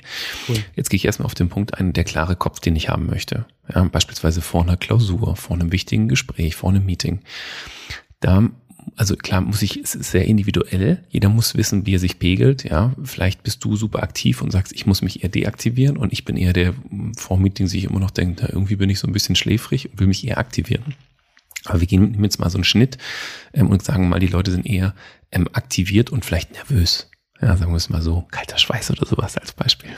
[0.49, 0.57] Cool.
[0.75, 3.45] Jetzt gehe ich erstmal auf den Punkt ein, der klare Kopf, den ich haben möchte.
[3.73, 7.21] Ja, beispielsweise vor einer Klausur, vor einem wichtigen Gespräch, vor einem Meeting.
[8.21, 8.49] Da
[8.97, 11.05] also klar muss ich, es ist sehr individuell.
[11.09, 12.65] Jeder muss wissen, wie er sich pegelt.
[12.65, 16.25] Ja, vielleicht bist du super aktiv und sagst, ich muss mich eher deaktivieren und ich
[16.25, 16.75] bin eher der
[17.17, 20.09] vor Meeting sich immer noch denkt, irgendwie bin ich so ein bisschen schläfrig und will
[20.09, 20.95] mich eher aktivieren.
[21.65, 22.99] Aber wir gehen jetzt mal so einen Schnitt
[23.53, 24.95] ähm, und sagen mal, die Leute sind eher
[25.31, 27.11] ähm, aktiviert und vielleicht nervös.
[27.41, 29.91] Ja, sagen wir es mal so, kalter Schweiß oder sowas als Beispiel.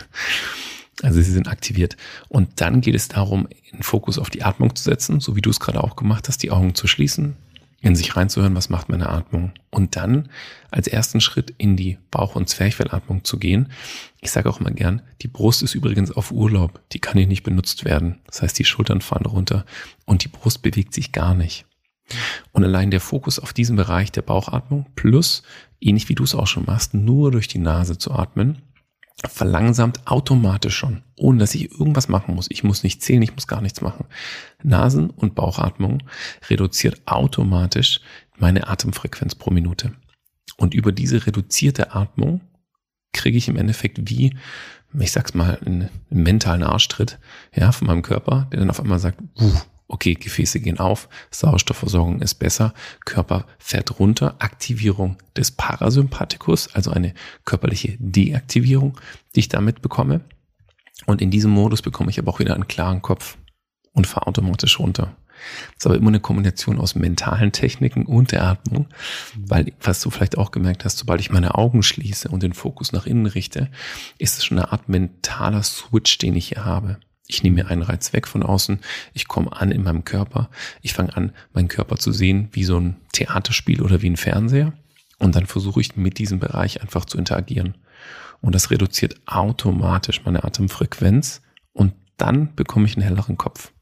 [1.02, 1.96] Also sie sind aktiviert.
[2.28, 5.48] Und dann geht es darum, den Fokus auf die Atmung zu setzen, so wie du
[5.48, 7.36] es gerade auch gemacht hast, die Augen zu schließen,
[7.80, 9.52] in sich reinzuhören, was macht meine Atmung.
[9.70, 10.28] Und dann
[10.70, 13.72] als ersten Schritt in die Bauch- und Zwerchfellatmung zu gehen.
[14.20, 17.42] Ich sage auch immer gern, die Brust ist übrigens auf Urlaub, die kann hier nicht
[17.42, 18.18] benutzt werden.
[18.26, 19.64] Das heißt, die Schultern fahren runter
[20.04, 21.64] und die Brust bewegt sich gar nicht.
[22.52, 25.42] Und allein der Fokus auf diesen Bereich der Bauchatmung plus,
[25.80, 28.58] ähnlich wie du es auch schon machst, nur durch die Nase zu atmen,
[29.28, 32.46] verlangsamt automatisch schon, ohne dass ich irgendwas machen muss.
[32.50, 34.06] Ich muss nicht zählen, ich muss gar nichts machen.
[34.62, 36.02] Nasen- und Bauchatmung
[36.48, 38.00] reduziert automatisch
[38.38, 39.92] meine Atemfrequenz pro Minute.
[40.56, 42.40] Und über diese reduzierte Atmung
[43.12, 44.36] kriege ich im Endeffekt wie,
[44.98, 47.18] ich sag's mal, einen, mentalen Arschtritt,
[47.54, 49.20] ja, von meinem Körper, der dann auf einmal sagt,
[49.90, 52.72] okay, Gefäße gehen auf, Sauerstoffversorgung ist besser,
[53.04, 57.12] Körper fährt runter, Aktivierung des Parasympathikus, also eine
[57.44, 58.98] körperliche Deaktivierung,
[59.34, 60.22] die ich damit bekomme.
[61.06, 63.36] Und in diesem Modus bekomme ich aber auch wieder einen klaren Kopf
[63.92, 65.16] und fahre automatisch runter.
[65.68, 68.86] Das ist aber immer eine Kombination aus mentalen Techniken und der Atmung,
[69.36, 72.92] weil, was du vielleicht auch gemerkt hast, sobald ich meine Augen schließe und den Fokus
[72.92, 73.70] nach innen richte,
[74.18, 76.98] ist es schon eine Art mentaler Switch, den ich hier habe.
[77.30, 78.80] Ich nehme mir einen Reiz weg von außen,
[79.12, 80.50] ich komme an in meinem Körper,
[80.82, 84.72] ich fange an, meinen Körper zu sehen wie so ein Theaterspiel oder wie ein Fernseher
[85.20, 87.76] und dann versuche ich mit diesem Bereich einfach zu interagieren.
[88.40, 93.72] Und das reduziert automatisch meine Atemfrequenz und dann bekomme ich einen helleren Kopf.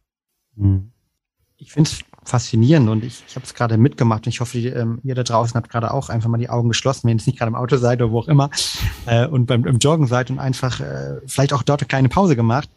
[0.56, 0.92] Hm.
[1.56, 5.00] Ich finde es faszinierend und ich, ich habe es gerade mitgemacht und ich hoffe, ähm,
[5.02, 7.48] ihr da draußen habt gerade auch einfach mal die Augen geschlossen, wenn ihr nicht gerade
[7.48, 8.50] im Auto seid oder wo auch immer
[9.06, 12.36] äh, und beim im Joggen seid und einfach äh, vielleicht auch dort eine kleine Pause
[12.36, 12.68] gemacht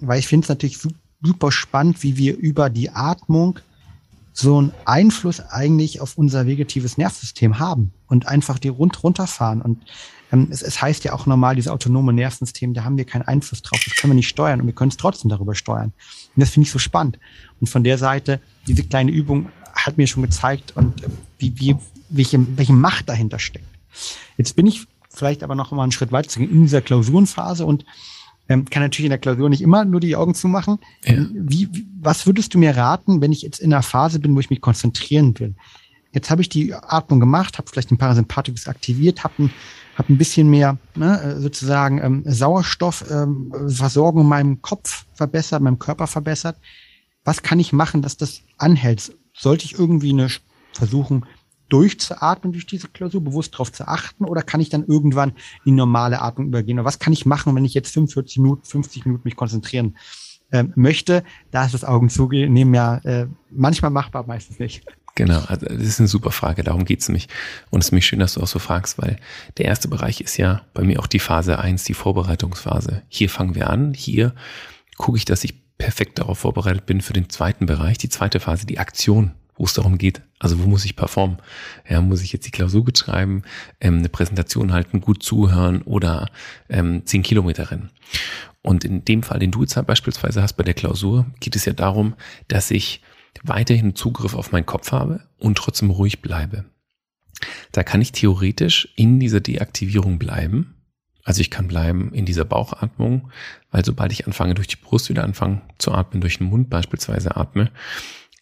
[0.00, 0.78] weil ich finde es natürlich
[1.22, 3.58] super spannend, wie wir über die Atmung
[4.32, 9.62] so einen Einfluss eigentlich auf unser vegetatives Nervensystem haben und einfach die rund runterfahren.
[9.62, 9.82] Und
[10.30, 13.62] ähm, es, es heißt ja auch normal, dieses autonome Nervensystem, da haben wir keinen Einfluss
[13.62, 15.92] drauf, das können wir nicht steuern und wir können es trotzdem darüber steuern.
[16.34, 17.18] Und das finde ich so spannend.
[17.60, 21.08] Und von der Seite, diese kleine Übung hat mir schon gezeigt und äh,
[21.38, 21.76] wie, wie,
[22.10, 23.66] welche, welche Macht dahinter steckt.
[24.36, 27.86] Jetzt bin ich vielleicht aber noch mal einen Schritt weiter in dieser Klausurenphase und
[28.48, 30.78] ähm, kann natürlich in der Klausur nicht immer nur die Augen zumachen.
[31.04, 31.14] Ja.
[31.32, 34.40] Wie, wie, was würdest du mir raten, wenn ich jetzt in einer Phase bin, wo
[34.40, 35.54] ich mich konzentrieren will?
[36.12, 39.50] Jetzt habe ich die Atmung gemacht, habe vielleicht den Parasympathikus aktiviert, habe ein,
[39.96, 46.06] hab ein bisschen mehr ne, sozusagen ähm, Sauerstoffversorgung ähm, in meinem Kopf verbessert, meinem Körper
[46.06, 46.56] verbessert.
[47.24, 49.14] Was kann ich machen, dass das anhält?
[49.34, 50.28] Sollte ich irgendwie eine
[50.72, 51.26] versuchen,
[51.68, 55.32] durchzuatmen durch diese Klausur, bewusst darauf zu achten, oder kann ich dann irgendwann
[55.64, 56.78] in normale Atmung übergehen?
[56.78, 59.96] Oder was kann ich machen, wenn ich jetzt 45 Minuten, 50 Minuten mich konzentrieren
[60.52, 61.24] ähm, möchte?
[61.50, 64.84] Da ist das Augen zunehmen ja äh, manchmal machbar, meistens nicht.
[65.16, 67.28] Genau, also das ist eine super Frage, darum geht's nämlich.
[67.70, 69.16] Und es ist mich schön, dass du auch so fragst, weil
[69.56, 73.02] der erste Bereich ist ja bei mir auch die Phase eins, die Vorbereitungsphase.
[73.08, 74.34] Hier fangen wir an, hier
[74.98, 78.66] gucke ich, dass ich perfekt darauf vorbereitet bin für den zweiten Bereich, die zweite Phase,
[78.66, 81.38] die Aktion, wo es darum geht, also wo muss ich performen?
[81.88, 83.42] Ja, muss ich jetzt die Klausur schreiben,
[83.80, 86.30] ähm, eine Präsentation halten, gut zuhören oder
[86.68, 87.90] ähm, 10 Kilometer rennen.
[88.62, 91.72] Und in dem Fall, den du jetzt beispielsweise hast bei der Klausur, geht es ja
[91.72, 92.14] darum,
[92.48, 93.00] dass ich
[93.42, 96.64] weiterhin Zugriff auf meinen Kopf habe und trotzdem ruhig bleibe.
[97.72, 100.74] Da kann ich theoretisch in dieser Deaktivierung bleiben.
[101.22, 103.30] Also ich kann bleiben in dieser Bauchatmung,
[103.70, 107.36] weil sobald ich anfange, durch die Brust wieder anfangen zu atmen, durch den Mund beispielsweise
[107.36, 107.70] atme,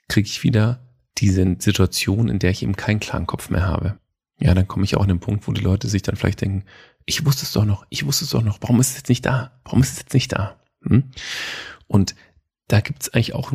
[0.09, 0.84] kriege ich wieder
[1.19, 3.99] diese Situation, in der ich eben keinen klaren Kopf mehr habe.
[4.41, 6.65] Ja, dann komme ich auch an den Punkt, wo die Leute sich dann vielleicht denken,
[7.07, 9.25] ich wusste es doch noch, ich wusste es doch noch, warum ist es jetzt nicht
[9.25, 9.53] da?
[9.65, 10.59] Warum ist es jetzt nicht da?
[10.83, 11.05] Hm?
[11.87, 12.15] Und
[12.69, 13.53] da gibt es eigentlich auch,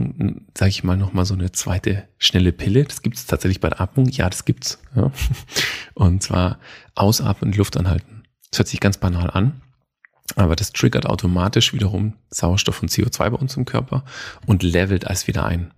[0.56, 2.84] sage ich mal, nochmal so eine zweite schnelle Pille.
[2.84, 4.08] Das gibt es tatsächlich bei der Atmung.
[4.10, 4.80] Ja, das gibt's.
[4.95, 5.12] Ja.
[5.95, 6.60] Und zwar
[6.95, 8.24] ausatmen und Luft anhalten.
[8.52, 9.62] Das hört sich ganz banal an,
[10.36, 14.04] aber das triggert automatisch wiederum Sauerstoff und CO2 bei uns im Körper
[14.45, 15.72] und levelt alles wieder ein.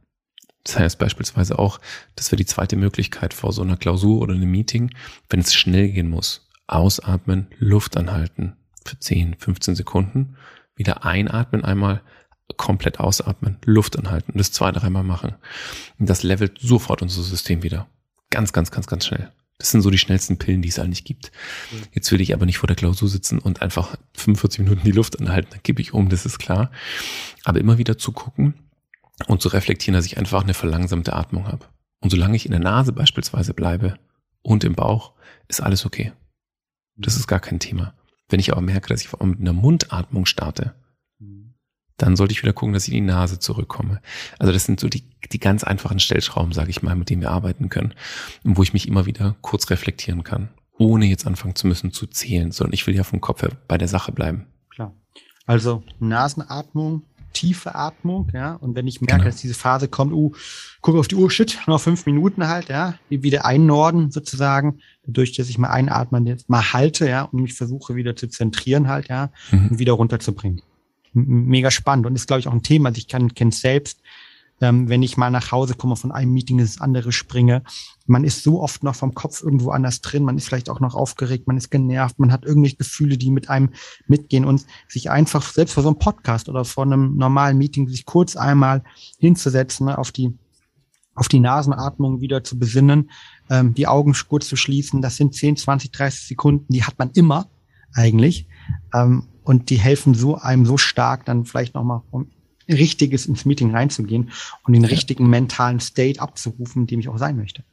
[0.63, 1.80] Das heißt beispielsweise auch,
[2.15, 4.93] das wäre die zweite Möglichkeit vor so einer Klausur oder einem Meeting,
[5.30, 6.47] wenn es schnell gehen muss.
[6.67, 10.38] Ausatmen, Luft anhalten für 10, 15 Sekunden,
[10.76, 12.02] wieder einatmen einmal,
[12.58, 15.36] komplett ausatmen, Luft anhalten und das zwei, dreimal machen.
[16.00, 17.88] Und das levelt sofort unser System wieder.
[18.30, 19.32] Ganz, ganz, ganz, ganz schnell.
[19.58, 21.32] Das sind so die schnellsten Pillen, die es eigentlich gibt.
[21.93, 25.19] Jetzt will ich aber nicht vor der Klausur sitzen und einfach 45 Minuten die Luft
[25.19, 26.71] anhalten, dann gebe ich um, das ist klar.
[27.43, 28.56] Aber immer wieder zu gucken
[29.27, 31.65] und zu reflektieren, dass ich einfach eine verlangsamte Atmung habe.
[32.01, 33.95] Und solange ich in der Nase beispielsweise bleibe
[34.41, 35.13] und im Bauch,
[35.47, 36.13] ist alles okay.
[36.95, 37.93] Das ist gar kein Thema.
[38.29, 40.73] Wenn ich aber merke, dass ich vor allem mit einer Mundatmung starte,
[42.01, 44.01] dann sollte ich wieder gucken, dass ich in die Nase zurückkomme.
[44.39, 47.31] Also das sind so die, die ganz einfachen Stellschrauben, sage ich mal, mit denen wir
[47.31, 47.93] arbeiten können
[48.43, 52.51] wo ich mich immer wieder kurz reflektieren kann, ohne jetzt anfangen zu müssen zu zählen,
[52.51, 54.47] sondern ich will ja vom Kopf her bei der Sache bleiben.
[54.71, 54.95] Klar.
[55.45, 57.03] Also Nasenatmung,
[57.34, 58.54] tiefe Atmung, ja.
[58.56, 59.32] Und wenn ich merke, genau.
[59.32, 60.32] dass diese Phase kommt, uh,
[60.82, 65.50] gucke auf die Uhr, shit, noch fünf Minuten halt, ja, wieder einnorden sozusagen, dadurch, dass
[65.50, 69.30] ich mal einatmen jetzt mal halte, ja, und mich versuche wieder zu zentrieren halt, ja,
[69.52, 69.70] mhm.
[69.70, 70.62] und wieder runterzubringen
[71.13, 72.89] mega spannend und ist, glaube ich, auch ein Thema.
[72.89, 74.01] Also ich kann kenne selbst,
[74.62, 77.63] ähm, wenn ich mal nach Hause komme, von einem Meeting ins andere springe.
[78.06, 80.95] Man ist so oft noch vom Kopf irgendwo anders drin, man ist vielleicht auch noch
[80.95, 83.69] aufgeregt, man ist genervt, man hat irgendwelche Gefühle, die mit einem
[84.08, 88.06] mitgehen und sich einfach selbst vor so einem Podcast oder vor einem normalen Meeting sich
[88.06, 88.84] kurz einmal
[89.17, 90.38] hinzusetzen, ne, auf die
[91.13, 93.12] auf die Nasenatmung wieder zu besinnen,
[93.50, 95.02] ähm, die Augen kurz zu schließen.
[95.02, 97.50] Das sind 10, 20, 30 Sekunden, die hat man immer
[97.93, 98.47] eigentlich.
[98.93, 102.02] Ähm, und die helfen so einem so stark, dann vielleicht nochmal
[102.67, 104.32] Richtiges ins Meeting reinzugehen
[104.63, 107.63] und den richtigen mentalen State abzurufen, dem ich auch sein möchte.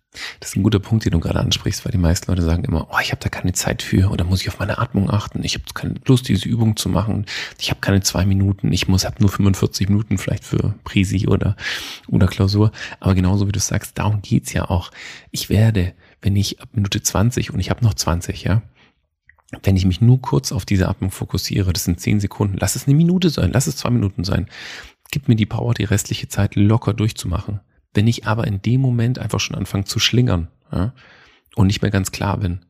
[0.40, 2.88] Das ist ein guter Punkt, den du gerade ansprichst, weil die meisten Leute sagen immer,
[2.90, 5.54] oh, ich habe da keine Zeit für oder muss ich auf meine Atmung achten, ich
[5.54, 7.26] habe keine Lust, diese Übung zu machen,
[7.58, 11.56] ich habe keine zwei Minuten, ich muss habe nur 45 Minuten vielleicht für Prisi oder,
[12.08, 12.72] oder Klausur.
[13.00, 14.90] Aber genauso wie du sagst, darum geht's ja auch.
[15.30, 18.62] Ich werde, wenn ich ab Minute 20 und ich habe noch 20, ja,
[19.62, 22.86] wenn ich mich nur kurz auf diese Atmung fokussiere, das sind zehn Sekunden, lass es
[22.86, 24.46] eine Minute sein, lass es zwei Minuten sein,
[25.10, 27.60] gib mir die Power, die restliche Zeit locker durchzumachen.
[27.94, 30.92] Wenn ich aber in dem Moment einfach schon anfange zu schlingern ja,
[31.56, 32.60] und nicht mehr ganz klar bin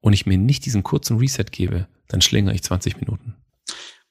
[0.00, 3.34] und ich mir nicht diesen kurzen Reset gebe, dann schlingere ich 20 Minuten.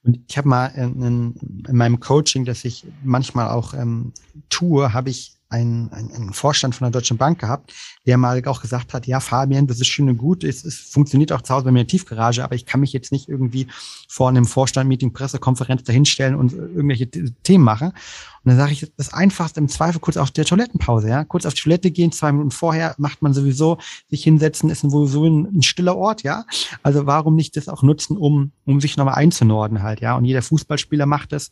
[0.04, 1.36] Und ich habe mal in,
[1.68, 4.14] in, meinem Coaching, das ich manchmal auch ähm,
[4.50, 7.74] tue, habe ich einen, einen, Vorstand von der Deutschen Bank gehabt,
[8.06, 11.32] der mal auch gesagt hat, ja, Fabian, das ist schön und gut, es, es funktioniert
[11.32, 13.68] auch zu Hause bei mir in der Tiefgarage, aber ich kann mich jetzt nicht irgendwie
[14.10, 17.88] vor einem Vorstand-Meeting, Pressekonferenz dahinstellen und irgendwelche Themen machen.
[17.88, 21.54] Und dann sage ich, das Einfachste im Zweifel kurz auf der Toilettenpause, ja, kurz auf
[21.54, 23.78] die Toilette gehen, zwei Minuten vorher macht man sowieso,
[24.10, 26.46] sich hinsetzen, ist sowieso ein, ein stiller Ort, ja.
[26.84, 30.16] Also warum nicht das auch nutzen, um, um sich nochmal einzunorden halt, ja.
[30.16, 31.52] Und jeder Fußballspieler macht das,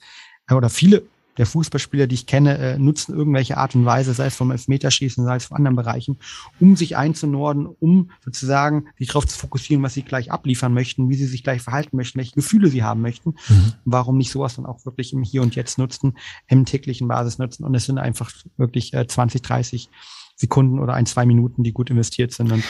[0.50, 1.04] oder viele
[1.38, 5.26] der Fußballspieler, die ich kenne, äh, nutzen irgendwelche Art und Weise, sei es vom Elfmeterschießen,
[5.26, 6.18] sei es von anderen Bereichen,
[6.60, 11.16] um sich einzunorden, um sozusagen sich darauf zu fokussieren, was sie gleich abliefern möchten, wie
[11.16, 13.36] sie sich gleich verhalten möchten, welche Gefühle sie haben möchten.
[13.50, 13.74] Mhm.
[13.86, 16.18] Warum nicht sowas dann auch wirklich im Hier und Jetzt nutzen,
[16.48, 17.64] im täglichen Basis nutzen?
[17.64, 19.90] Und es sind einfach wirklich äh, 20, 30
[20.36, 22.52] Sekunden oder ein, zwei Minuten, die gut investiert sind.
[22.52, 22.64] Und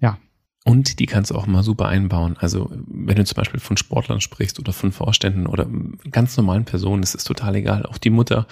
[0.00, 0.18] ja,
[0.64, 2.36] Und die kannst du auch mal super einbauen.
[2.38, 5.66] Also wenn du zum Beispiel von Sportlern sprichst oder von Vorständen oder
[6.10, 7.84] ganz normalen Personen, ist es total egal.
[7.84, 8.46] Auch die Mutter,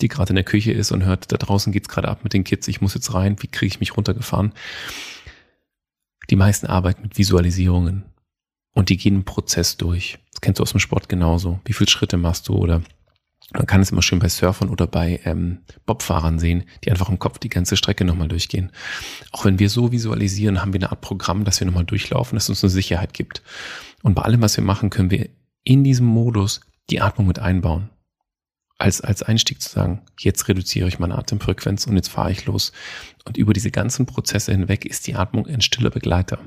[0.00, 2.44] die gerade in der Küche ist und hört, da draußen geht's gerade ab mit den
[2.44, 4.52] Kids, ich muss jetzt rein, wie kriege ich mich runtergefahren?
[6.30, 8.04] Die meisten arbeiten mit Visualisierungen
[8.74, 10.18] und die gehen einen Prozess durch.
[10.30, 11.58] Das kennst du aus dem Sport genauso.
[11.64, 12.82] Wie viele Schritte machst du oder
[13.52, 17.18] man kann es immer schön bei Surfern oder bei ähm, Bobfahrern sehen, die einfach im
[17.18, 18.70] Kopf die ganze Strecke nochmal durchgehen.
[19.32, 22.50] Auch wenn wir so visualisieren, haben wir eine Art Programm, das wir nochmal durchlaufen, das
[22.50, 23.42] uns eine Sicherheit gibt.
[24.02, 25.30] Und bei allem, was wir machen, können wir
[25.64, 27.88] in diesem Modus die Atmung mit einbauen.
[28.76, 32.72] Als, als Einstieg zu sagen, jetzt reduziere ich meine Atemfrequenz und jetzt fahre ich los.
[33.24, 36.38] Und über diese ganzen Prozesse hinweg ist die Atmung ein stiller Begleiter.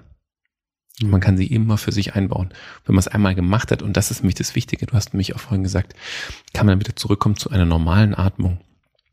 [1.02, 2.50] Man kann sie immer für sich einbauen.
[2.86, 5.36] Wenn man es einmal gemacht hat, und das ist nämlich das Wichtige, du hast mich
[5.36, 5.96] auch vorhin gesagt,
[6.54, 8.60] kann man wieder zurückkommen zu einer normalen Atmung.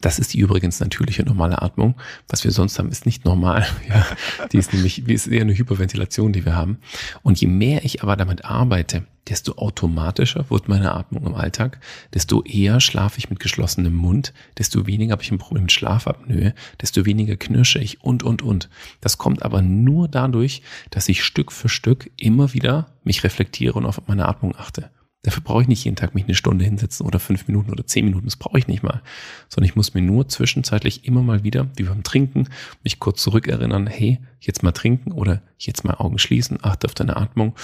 [0.00, 1.96] Das ist die übrigens natürliche normale Atmung.
[2.28, 3.66] Was wir sonst haben, ist nicht normal.
[3.88, 4.06] Ja,
[4.52, 6.78] die ist nämlich, die ist eher eine Hyperventilation, die wir haben.
[7.22, 11.80] Und je mehr ich aber damit arbeite, desto automatischer wird meine Atmung im Alltag,
[12.12, 16.54] desto eher schlafe ich mit geschlossenem Mund, desto weniger habe ich ein Problem mit Schlafapnoe,
[16.80, 18.68] desto weniger knirsche ich und, und, und.
[19.00, 23.86] Das kommt aber nur dadurch, dass ich Stück für Stück immer wieder mich reflektiere und
[23.86, 24.90] auf meine Atmung achte.
[25.22, 28.04] Dafür brauche ich nicht jeden Tag mich eine Stunde hinsetzen oder fünf Minuten oder zehn
[28.04, 28.26] Minuten.
[28.26, 29.02] Das brauche ich nicht mal.
[29.48, 32.48] Sondern ich muss mir nur zwischenzeitlich immer mal wieder, wie beim Trinken,
[32.84, 37.16] mich kurz zurückerinnern, hey, jetzt mal trinken oder jetzt mal Augen schließen, achte auf deine
[37.16, 37.56] Atmung.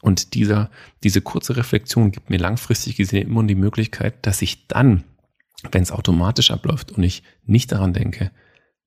[0.00, 0.70] Und dieser,
[1.02, 5.04] diese kurze Reflexion gibt mir langfristig gesehen immer die Möglichkeit, dass ich dann,
[5.70, 8.30] wenn es automatisch abläuft und ich nicht daran denke,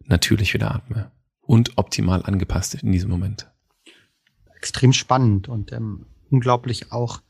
[0.04, 1.12] natürlich wieder atme.
[1.42, 3.52] Und optimal angepasst in diesem Moment.
[4.56, 7.22] Extrem spannend und ähm, unglaublich auch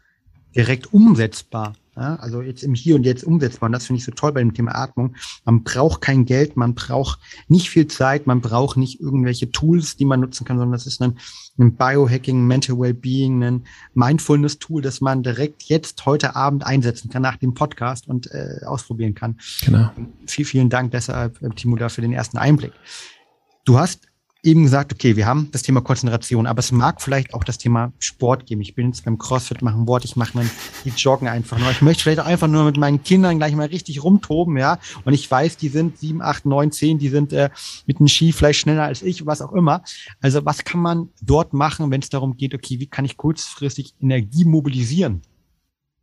[0.56, 1.74] direkt umsetzbar.
[1.98, 3.68] Ja, also jetzt im Hier und Jetzt umsetzbar.
[3.68, 5.16] Und das finde ich so toll bei dem Thema Atmung.
[5.46, 10.04] Man braucht kein Geld, man braucht nicht viel Zeit, man braucht nicht irgendwelche Tools, die
[10.04, 11.18] man nutzen kann, sondern das ist ein,
[11.58, 13.64] ein Biohacking, Mental Wellbeing, ein
[13.94, 19.16] Mindfulness-Tool, das man direkt jetzt heute Abend einsetzen kann nach dem Podcast und äh, ausprobieren
[19.16, 19.40] kann.
[19.64, 19.90] Genau.
[20.28, 22.74] Vielen, vielen Dank deshalb, äh, Timo, dafür den ersten Einblick.
[23.64, 24.02] Du hast
[24.46, 27.92] eben gesagt, okay, wir haben das Thema Konzentration, aber es mag vielleicht auch das Thema
[28.00, 28.62] Sport geben.
[28.62, 30.50] Ich bin jetzt beim CrossFit machen Wort, ich mache mein,
[30.86, 31.72] die joggen einfach nur.
[31.72, 34.80] Ich möchte vielleicht einfach nur mit meinen Kindern gleich mal richtig rumtoben, ja.
[35.04, 37.50] Und ich weiß, die sind sieben, acht, neun, zehn, die sind äh,
[37.88, 39.84] mit dem Ski vielleicht schneller als ich, was auch immer.
[40.22, 43.96] Also was kann man dort machen, wenn es darum geht, okay, wie kann ich kurzfristig
[44.00, 45.22] Energie mobilisieren?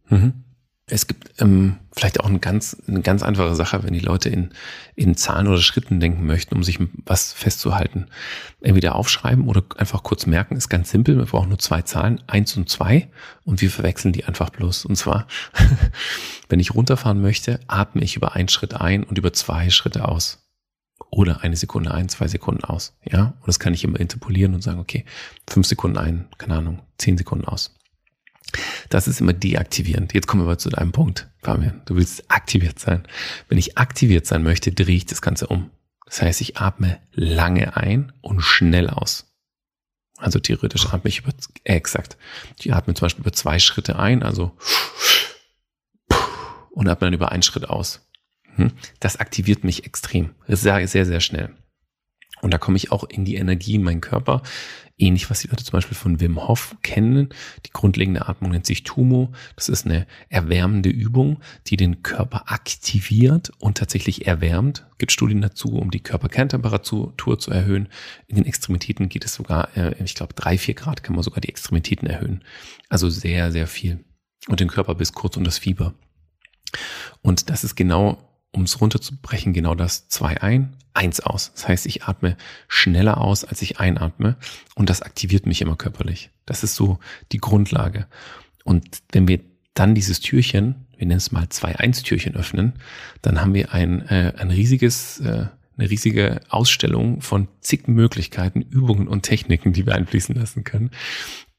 [0.09, 0.45] Mhm.
[0.87, 4.51] Es gibt ähm, vielleicht auch eine ganz, eine ganz einfache Sache, wenn die Leute in,
[4.97, 8.09] in Zahlen oder Schritten denken möchten, um sich was festzuhalten.
[8.61, 11.17] Entweder aufschreiben oder einfach kurz merken, ist ganz simpel.
[11.17, 13.09] Wir brauchen nur zwei Zahlen, eins und zwei,
[13.45, 14.85] und wir verwechseln die einfach bloß.
[14.85, 15.29] Und zwar,
[16.49, 20.41] wenn ich runterfahren möchte, atme ich über einen Schritt ein und über zwei Schritte aus.
[21.11, 22.95] Oder eine Sekunde ein, zwei Sekunden aus.
[23.05, 25.05] Ja, und das kann ich immer interpolieren und sagen, okay,
[25.49, 27.75] fünf Sekunden ein, keine Ahnung, zehn Sekunden aus.
[28.89, 30.13] Das ist immer deaktivierend.
[30.15, 31.83] Jetzt kommen wir mal zu deinem Punkt, Fabian.
[31.87, 33.07] Du willst aktiviert sein.
[33.49, 35.71] Wenn ich aktiviert sein möchte, drehe ich das Ganze um.
[36.07, 39.33] Das heißt, ich atme lange ein und schnell aus.
[40.19, 41.33] Also theoretisch atme ich über,
[41.65, 42.17] äh, exakt.
[42.59, 44.57] Ich atme zum Beispiel über zwei Schritte ein, also
[46.71, 48.07] und atme dann über einen Schritt aus.
[48.57, 48.73] Hm?
[49.01, 50.35] Das aktiviert mich extrem.
[50.47, 51.57] Sehr, sehr, sehr schnell.
[52.43, 54.43] Und da komme ich auch in die Energie in meinen Körper.
[55.03, 57.31] Ähnlich, was die Leute zum Beispiel von Wim Hof kennen.
[57.67, 59.33] Die grundlegende Atmung nennt sich Tumo.
[59.57, 64.87] Das ist eine erwärmende Übung, die den Körper aktiviert und tatsächlich erwärmt.
[64.93, 67.89] Es gibt Studien dazu, um die Körperkerntemperatur zu erhöhen.
[68.29, 71.41] In den Extremitäten geht es sogar, äh, ich glaube, drei, vier Grad kann man sogar
[71.41, 72.45] die Extremitäten erhöhen.
[72.89, 74.05] Also sehr, sehr viel.
[74.47, 75.95] Und den Körper bis kurz um das Fieber.
[77.23, 80.09] Und das ist genau um es runterzubrechen, genau das.
[80.09, 81.53] Zwei ein, eins aus.
[81.55, 82.37] Das heißt, ich atme
[82.69, 84.37] schneller aus, als ich einatme.
[84.75, 86.31] Und das aktiviert mich immer körperlich.
[86.47, 86.99] Das ist so
[87.33, 88.07] die Grundlage.
[88.65, 89.41] Und wenn wir
[89.75, 92.75] dann dieses Türchen, wir nennen es mal zwei eins Türchen öffnen,
[93.23, 95.47] dann haben wir ein, äh, ein riesiges, äh,
[95.79, 100.91] eine riesige Ausstellung von zig Möglichkeiten, Übungen und Techniken, die wir einfließen lassen können,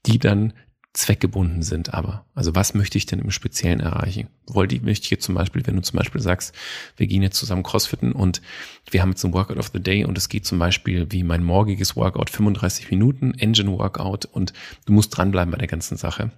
[0.06, 0.52] die dann
[0.94, 2.24] zweckgebunden sind aber.
[2.34, 4.28] Also was möchte ich denn im Speziellen erreichen?
[4.46, 6.54] Wollte ich, möchte jetzt zum Beispiel, wenn du zum Beispiel sagst,
[6.96, 8.40] wir gehen jetzt zusammen Crossfitten und
[8.90, 11.42] wir haben jetzt ein Workout of the Day und es geht zum Beispiel wie mein
[11.42, 14.52] morgiges Workout 35 Minuten, Engine Workout und
[14.86, 16.30] du musst dranbleiben bei der ganzen Sache.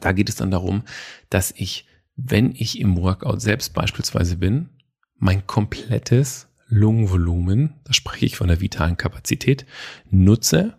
[0.00, 0.82] Da geht es dann darum,
[1.30, 4.68] dass ich, wenn ich im Workout selbst beispielsweise bin,
[5.16, 9.64] mein komplettes Lungenvolumen, da spreche ich von der vitalen Kapazität,
[10.10, 10.74] nutze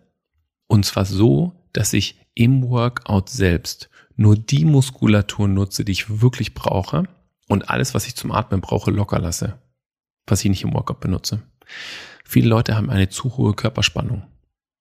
[0.66, 6.52] und zwar so, dass ich im Workout selbst nur die Muskulatur nutze, die ich wirklich
[6.52, 7.04] brauche
[7.46, 9.62] und alles, was ich zum Atmen brauche, locker lasse,
[10.26, 11.40] was ich nicht im Workout benutze.
[12.24, 14.24] Viele Leute haben eine zu hohe Körperspannung.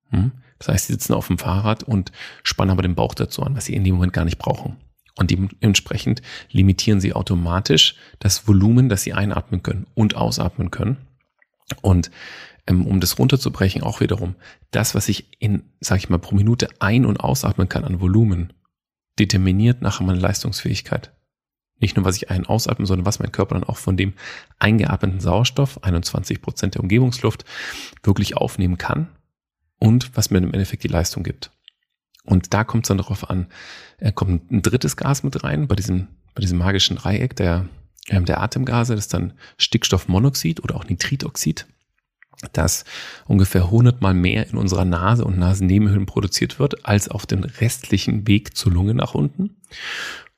[0.10, 0.32] Hm?
[0.58, 3.66] Das heißt, sie sitzen auf dem Fahrrad und spannen aber den Bauch dazu an, was
[3.66, 4.78] sie in dem Moment gar nicht brauchen.
[5.18, 10.98] Und dementsprechend limitieren sie automatisch das Volumen, das sie einatmen können und ausatmen können.
[11.84, 12.10] Und
[12.70, 14.36] um das runterzubrechen, auch wiederum,
[14.72, 18.54] das, was ich in, sag ich mal, pro Minute ein- und ausatmen kann an Volumen,
[19.20, 21.14] determiniert nachher meine Leistungsfähigkeit.
[21.80, 24.14] Nicht nur, was ich ein- und ausatme, sondern was mein Körper dann auch von dem
[24.60, 27.46] eingeatmeten Sauerstoff, 21 Prozent der Umgebungsluft,
[28.04, 29.10] wirklich aufnehmen kann
[29.80, 31.52] und was mir im Endeffekt die Leistung gibt.
[32.24, 33.48] Und da kommt es dann darauf an,
[34.00, 37.70] äh, kommt ein drittes Gas mit rein, bei diesem, bei diesem magischen Dreieck der,
[38.08, 41.68] äh, der Atemgase, das ist dann Stickstoffmonoxid oder auch Nitritoxid,
[42.54, 42.86] das
[43.26, 48.28] ungefähr 100 mal mehr in unserer Nase und Nasennebenhöhlen produziert wird, als auf dem restlichen
[48.28, 49.58] Weg zur Lunge nach unten.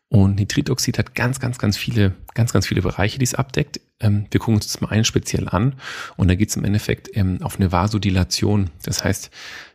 [0.09, 3.79] Und Nitritoxid hat ganz, ganz, ganz viele, ganz, ganz viele Bereiche, die es abdeckt.
[3.99, 5.75] Ähm, wir gucken uns das mal einen speziell an.
[6.17, 8.71] Und da geht es im Endeffekt ähm, auf eine Vasodilation.
[8.83, 9.29] Das heißt,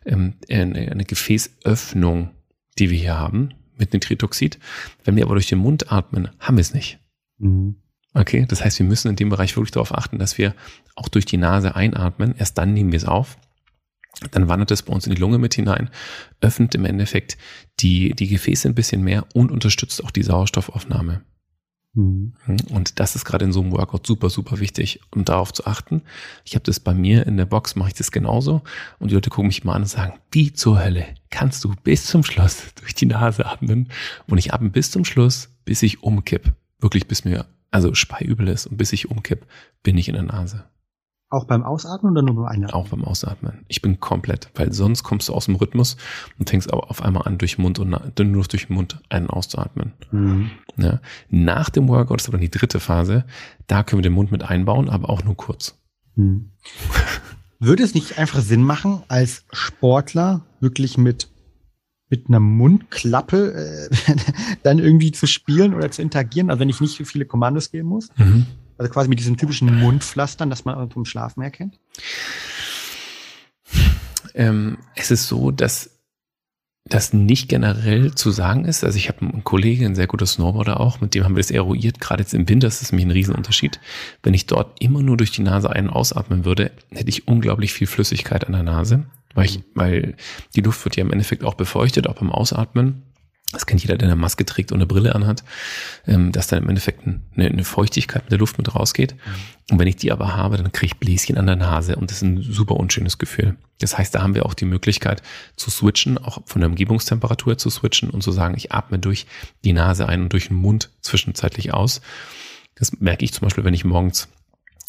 [0.07, 2.31] ähm, eine, eine Gefäßöffnung,
[2.79, 4.59] die wir hier haben mit Nitritoxid.
[5.05, 6.99] Wenn wir aber durch den Mund atmen, haben wir es nicht.
[7.39, 7.77] Mhm.
[8.15, 10.55] Okay, das heißt, wir müssen in dem Bereich wirklich darauf achten, dass wir
[10.95, 12.35] auch durch die Nase einatmen.
[12.39, 13.37] Erst dann nehmen wir es auf.
[14.31, 15.91] Dann wandert es bei uns in die Lunge mit hinein,
[16.41, 17.37] öffnet im Endeffekt
[17.81, 21.23] die, die Gefäße ein bisschen mehr und unterstützt auch die Sauerstoffaufnahme.
[21.95, 22.35] Mhm.
[22.71, 26.03] Und das ist gerade in so einem Workout super, super wichtig, um darauf zu achten.
[26.45, 28.63] Ich habe das bei mir in der Box, mache ich das genauso.
[28.99, 32.07] Und die Leute gucken mich mal an und sagen, wie zur Hölle kannst du bis
[32.07, 33.89] zum Schluss durch die Nase atmen?
[34.27, 36.53] Und ich atme bis zum Schluss, bis ich umkipp.
[36.81, 39.47] Wirklich bis mir also speiübel ist und bis ich umkipp,
[39.83, 40.65] bin ich in der Nase.
[41.29, 42.71] Auch beim Ausatmen oder nur beim Einatmen?
[42.71, 43.65] Auch beim Ausatmen.
[43.67, 45.97] Ich bin komplett, weil sonst kommst du aus dem Rhythmus
[46.39, 49.93] und fängst aber auf einmal an, durch Mund und nur durch den Mund einen auszuatmen.
[50.13, 50.53] Mhm.
[50.77, 51.01] Ja.
[51.31, 53.25] Nach dem Workout ist aber die dritte Phase.
[53.67, 55.77] Da können wir den Mund mit einbauen, aber auch nur kurz.
[56.15, 56.53] Mhm.
[57.59, 61.29] Würde es nicht einfach Sinn machen, als Sportler wirklich mit
[62.11, 64.17] mit einer Mundklappe äh,
[64.63, 67.89] dann irgendwie zu spielen oder zu interagieren, also wenn ich nicht so viele Kommandos geben
[67.89, 68.09] muss.
[68.17, 68.47] Mhm.
[68.77, 71.79] Also quasi mit diesen typischen Mundpflastern, das man vom Schlafen erkennt.
[74.35, 75.91] Ähm, es ist so, dass
[76.87, 78.85] das nicht generell zu sagen ist.
[78.85, 81.51] Also ich habe einen Kollegen, ein sehr guter Snowboarder auch, mit dem haben wir das
[81.51, 81.99] eruiert.
[81.99, 83.81] Gerade jetzt im Winter ist es nämlich ein Riesenunterschied.
[84.23, 87.73] Wenn ich dort immer nur durch die Nase ein- und ausatmen würde, hätte ich unglaublich
[87.73, 89.05] viel Flüssigkeit an der Nase.
[89.35, 90.17] Weil, ich, weil
[90.55, 93.03] die Luft wird ja im Endeffekt auch befeuchtet, auch beim Ausatmen.
[93.55, 95.45] Das kennt jeder, der eine Maske trägt und eine Brille anhat,
[96.07, 99.15] ähm, dass dann im Endeffekt eine, eine Feuchtigkeit mit der Luft mit rausgeht.
[99.71, 102.19] Und wenn ich die aber habe, dann kriege ich Bläschen an der Nase und das
[102.19, 103.57] ist ein super unschönes Gefühl.
[103.79, 105.23] Das heißt, da haben wir auch die Möglichkeit
[105.57, 109.27] zu switchen, auch von der Umgebungstemperatur zu switchen und zu sagen, ich atme durch
[109.63, 112.01] die Nase ein und durch den Mund zwischenzeitlich aus.
[112.75, 114.29] Das merke ich zum Beispiel, wenn ich morgens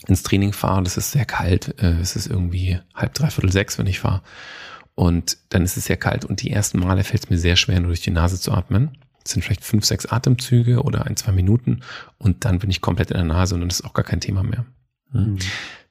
[0.07, 3.87] ins Training fahre, das ist sehr kalt, äh, es ist irgendwie halb, dreiviertel sechs, wenn
[3.87, 4.21] ich fahre.
[4.93, 7.79] Und dann ist es sehr kalt und die ersten Male fällt es mir sehr schwer,
[7.79, 8.97] nur durch die Nase zu atmen.
[9.23, 11.81] Das sind vielleicht fünf, sechs Atemzüge oder ein, zwei Minuten
[12.17, 14.43] und dann bin ich komplett in der Nase und dann ist auch gar kein Thema
[14.43, 14.65] mehr.
[15.11, 15.33] Hm?
[15.33, 15.37] Mhm.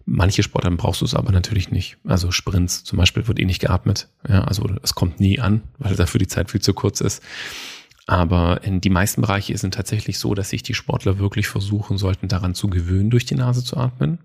[0.06, 1.96] Manche Sportarten brauchst du es aber natürlich nicht.
[2.04, 4.08] Also Sprints zum Beispiel wird eh nicht geatmet.
[4.28, 7.22] Ja, also es kommt nie an, weil dafür die Zeit viel zu kurz ist.
[8.06, 12.28] Aber in die meisten Bereiche sind tatsächlich so, dass sich die Sportler wirklich versuchen sollten,
[12.28, 14.18] daran zu gewöhnen, durch die Nase zu atmen.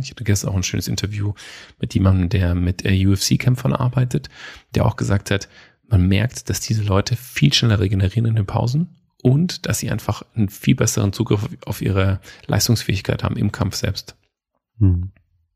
[0.00, 1.34] Ich hatte gestern auch ein schönes Interview
[1.78, 4.28] mit jemandem, der mit UFC-Kämpfern arbeitet,
[4.74, 5.48] der auch gesagt hat,
[5.86, 10.22] man merkt, dass diese Leute viel schneller regenerieren in den Pausen und dass sie einfach
[10.34, 14.16] einen viel besseren Zugriff auf ihre Leistungsfähigkeit haben im Kampf selbst.
[14.78, 15.12] Hm.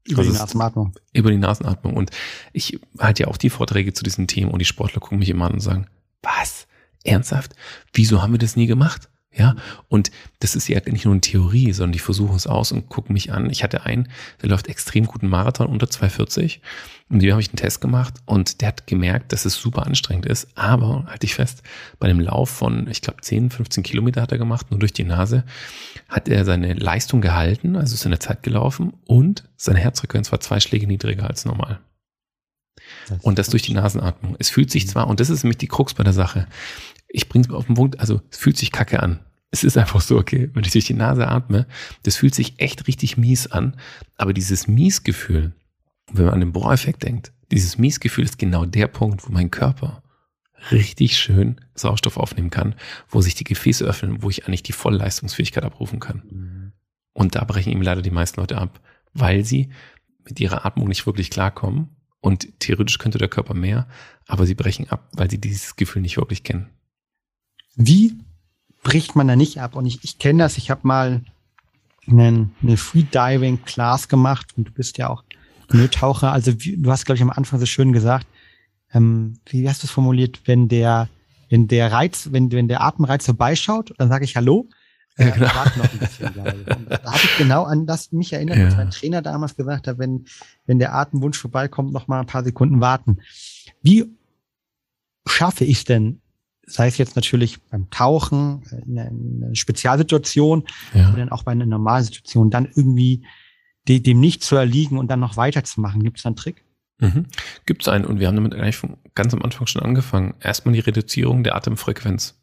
[0.06, 0.92] Über also die Nasenatmung.
[1.12, 1.94] Über die Nasenatmung.
[1.94, 2.10] Und
[2.52, 5.46] ich halte ja auch die Vorträge zu diesen Themen und die Sportler gucken mich immer
[5.46, 5.86] an und sagen,
[6.22, 6.61] was?
[7.04, 7.54] Ernsthaft?
[7.92, 9.08] Wieso haben wir das nie gemacht?
[9.34, 9.56] Ja,
[9.88, 10.10] und
[10.40, 13.32] das ist ja nicht nur eine Theorie, sondern die versuchen es aus und gucken mich
[13.32, 13.48] an.
[13.48, 14.08] Ich hatte einen,
[14.42, 16.60] der läuft extrem guten Marathon unter 240
[17.08, 20.26] und dem habe ich einen Test gemacht und der hat gemerkt, dass es super anstrengend
[20.26, 21.62] ist, aber halte ich fest,
[21.98, 25.04] bei dem Lauf von, ich glaube, 10, 15 Kilometer hat er gemacht, nur durch die
[25.04, 25.44] Nase,
[26.10, 30.40] hat er seine Leistung gehalten, also ist in der Zeit gelaufen und seine Herzfrequenz war
[30.40, 31.80] zwei Schläge niedriger als normal.
[33.08, 34.36] Das und das durch die Nasenatmung.
[34.38, 36.46] Es fühlt sich zwar, und das ist nämlich die Krux bei der Sache,
[37.08, 39.20] ich bringe es auf den Punkt, also es fühlt sich kacke an.
[39.50, 41.66] Es ist einfach so, okay, wenn ich durch die Nase atme,
[42.04, 43.76] das fühlt sich echt richtig mies an.
[44.16, 45.52] Aber dieses Miesgefühl,
[46.10, 50.02] wenn man an den Bohreffekt denkt, dieses Miesgefühl ist genau der Punkt, wo mein Körper
[50.70, 52.74] richtig schön Sauerstoff aufnehmen kann,
[53.08, 56.22] wo sich die Gefäße öffnen, wo ich eigentlich die volle Leistungsfähigkeit abrufen kann.
[56.30, 56.72] Mhm.
[57.12, 58.80] Und da brechen ihm leider die meisten Leute ab,
[59.12, 59.70] weil sie
[60.24, 61.90] mit ihrer Atmung nicht wirklich klarkommen.
[62.22, 63.88] Und theoretisch könnte der Körper mehr,
[64.28, 66.70] aber sie brechen ab, weil sie dieses Gefühl nicht wirklich kennen.
[67.74, 68.16] Wie
[68.84, 69.74] bricht man da nicht ab?
[69.74, 71.22] Und ich, ich kenne das, ich habe mal
[72.06, 75.24] einen, eine Freediving-Class gemacht und du bist ja auch
[75.72, 76.32] Mülltaucher.
[76.32, 78.26] Also wie, du hast, glaube ich, am Anfang so schön gesagt,
[78.94, 81.08] ähm, wie hast du es formuliert, wenn der,
[81.50, 84.68] wenn der Reiz, wenn, wenn der Atemreiz vorbeischaut, dann sage ich Hallo.
[85.18, 85.46] Ja, genau.
[85.46, 86.44] noch ein bisschen, da
[87.04, 88.66] habe ich genau an das mich erinnert, ja.
[88.66, 90.26] was mein Trainer damals gesagt hat, wenn,
[90.66, 93.18] wenn der Atemwunsch vorbeikommt, noch mal ein paar Sekunden warten.
[93.82, 94.06] Wie
[95.26, 96.20] schaffe ich es denn,
[96.66, 101.08] sei es jetzt natürlich beim Tauchen, eine, eine Spezialsituation, ja.
[101.08, 103.26] oder dann auch bei einer normalen Situation, dann irgendwie
[103.88, 106.02] de, dem nicht zu erliegen und dann noch weiterzumachen.
[106.02, 106.64] Gibt es da einen Trick?
[106.98, 107.26] Mhm.
[107.66, 108.80] Gibt es einen und wir haben damit eigentlich
[109.14, 110.34] ganz am Anfang schon angefangen.
[110.40, 112.40] Erstmal die Reduzierung der Atemfrequenz.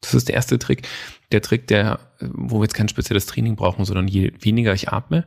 [0.00, 0.86] Das ist der erste Trick.
[1.32, 5.26] Der Trick, der, wo wir jetzt kein spezielles Training brauchen, sondern je weniger ich atme,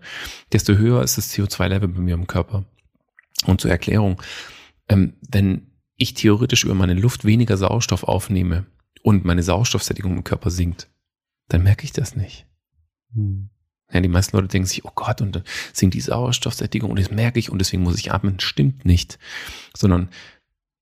[0.51, 2.65] desto höher ist das CO2-Level bei mir im Körper.
[3.45, 4.21] Und zur Erklärung,
[4.87, 5.67] ähm, wenn
[5.97, 8.65] ich theoretisch über meine Luft weniger Sauerstoff aufnehme
[9.03, 10.89] und meine Sauerstoffsättigung im Körper sinkt,
[11.49, 12.45] dann merke ich das nicht.
[13.13, 13.49] Hm.
[13.91, 15.43] Ja, die meisten Leute denken sich, oh Gott, und dann
[15.73, 18.39] sinkt die Sauerstoffsättigung und das merke ich und deswegen muss ich atmen.
[18.39, 19.17] Stimmt nicht.
[19.75, 20.09] Sondern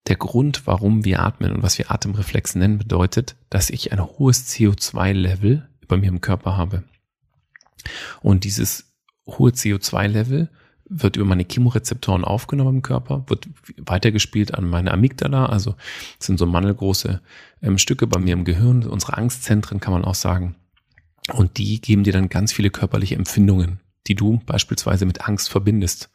[0.07, 4.47] der Grund, warum wir atmen und was wir Atemreflex nennen, bedeutet, dass ich ein hohes
[4.49, 6.83] CO2-Level bei mir im Körper habe.
[8.21, 8.91] Und dieses
[9.25, 10.49] hohe CO2-Level
[10.89, 15.75] wird über meine Chemorezeptoren aufgenommen im Körper, wird weitergespielt an meine Amygdala, also
[16.19, 17.21] sind so mandelgroße
[17.61, 20.55] ähm, Stücke bei mir im Gehirn, unsere Angstzentren kann man auch sagen.
[21.33, 26.09] Und die geben dir dann ganz viele körperliche Empfindungen, die du beispielsweise mit Angst verbindest.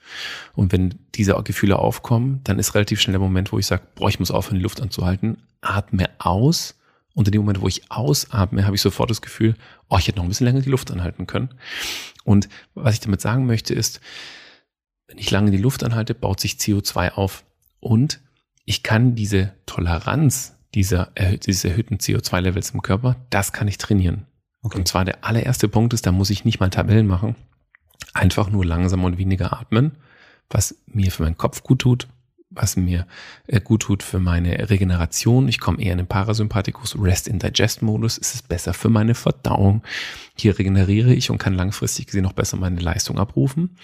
[0.55, 4.09] Und wenn diese Gefühle aufkommen, dann ist relativ schnell der Moment, wo ich sage, boah,
[4.09, 6.79] ich muss aufhören, die Luft anzuhalten, atme aus.
[7.15, 9.55] Und in dem Moment, wo ich ausatme, habe ich sofort das Gefühl,
[9.89, 11.51] oh, ich hätte noch ein bisschen länger die Luft anhalten können.
[12.25, 14.01] Und was ich damit sagen möchte, ist,
[15.09, 17.45] wenn ich lange die Luft anhalte, baut sich CO2 auf.
[17.81, 18.21] Und
[18.65, 21.13] ich kann diese Toleranz dieser,
[21.45, 24.27] dieses erhöhten CO2-Levels im Körper, das kann ich trainieren.
[24.63, 24.79] Okay.
[24.79, 27.37] Und zwar der allererste Punkt ist, da muss ich nicht mal Tabellen machen.
[28.13, 29.93] Einfach nur langsamer und weniger atmen,
[30.51, 32.09] was mir für meinen Kopf gut tut,
[32.51, 33.07] was mir
[33.47, 35.49] äh, gut tut für meine Regeneration.
[35.49, 38.19] Ich komme eher in den Parasympathikus Rest in Digest Modus.
[38.19, 39.83] Es ist besser für meine Verdauung.
[40.37, 43.77] Hier regeneriere ich und kann langfristig gesehen noch besser meine Leistung abrufen.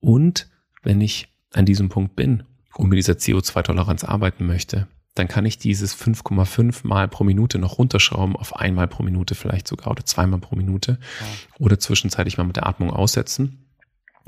[0.00, 0.48] Und
[0.82, 5.58] wenn ich an diesem Punkt bin und mit dieser CO2-Toleranz arbeiten möchte, dann kann ich
[5.58, 10.40] dieses 5,5 Mal pro Minute noch runterschrauben auf einmal pro Minute vielleicht sogar oder zweimal
[10.40, 11.26] pro Minute ja.
[11.58, 13.60] oder zwischenzeitlich mal mit der Atmung aussetzen.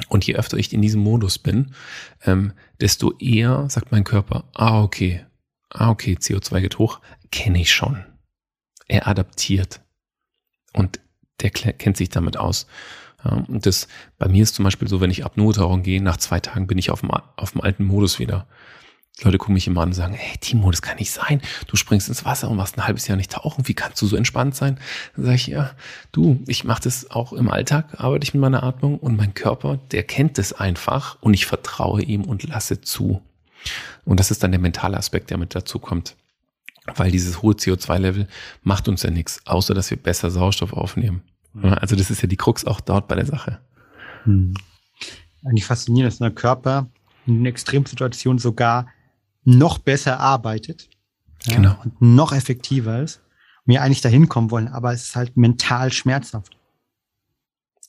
[0.09, 1.75] Und je öfter ich in diesem Modus bin,
[2.25, 5.25] ähm, desto eher sagt mein Körper, ah okay,
[5.71, 8.05] ah okay, CO2 geht hoch, kenne ich schon.
[8.89, 9.81] Er adaptiert
[10.73, 11.01] und
[11.41, 12.67] der kennt sich damit aus.
[13.25, 16.41] Ja, und das, bei mir ist zum Beispiel so, wenn ich Apnoe-Tauchen gehe, nach zwei
[16.41, 18.47] Tagen bin ich auf dem, auf dem alten Modus wieder.
[19.23, 21.41] Leute gucken mich immer an und sagen, hey Timo, das kann nicht sein.
[21.67, 23.67] Du springst ins Wasser und machst ein halbes Jahr nicht tauchen.
[23.67, 24.79] Wie kannst du so entspannt sein?
[25.15, 25.71] Dann sage ich, ja,
[26.13, 29.79] du, ich mache das auch im Alltag, arbeite ich mit meiner Atmung und mein Körper,
[29.91, 33.23] der kennt das einfach und ich vertraue ihm und lasse zu.
[34.05, 36.15] Und das ist dann der mentale Aspekt, der mit dazu kommt.
[36.95, 38.29] Weil dieses hohe CO2-Level
[38.63, 41.23] macht uns ja nichts, außer dass wir besser Sauerstoff aufnehmen.
[41.63, 43.61] Also das ist ja die Krux auch dort bei der Sache.
[44.25, 44.53] Hm.
[45.45, 46.89] Eigentlich faszinierend, dass der Körper
[47.27, 48.87] in Extremsituationen sogar
[49.47, 50.91] noch besser arbeitet.
[51.45, 51.77] Ja, genau.
[51.83, 53.23] Und noch effektiver ist.
[53.65, 56.57] Und wir eigentlich dahin kommen wollen, aber es ist halt mental schmerzhaft.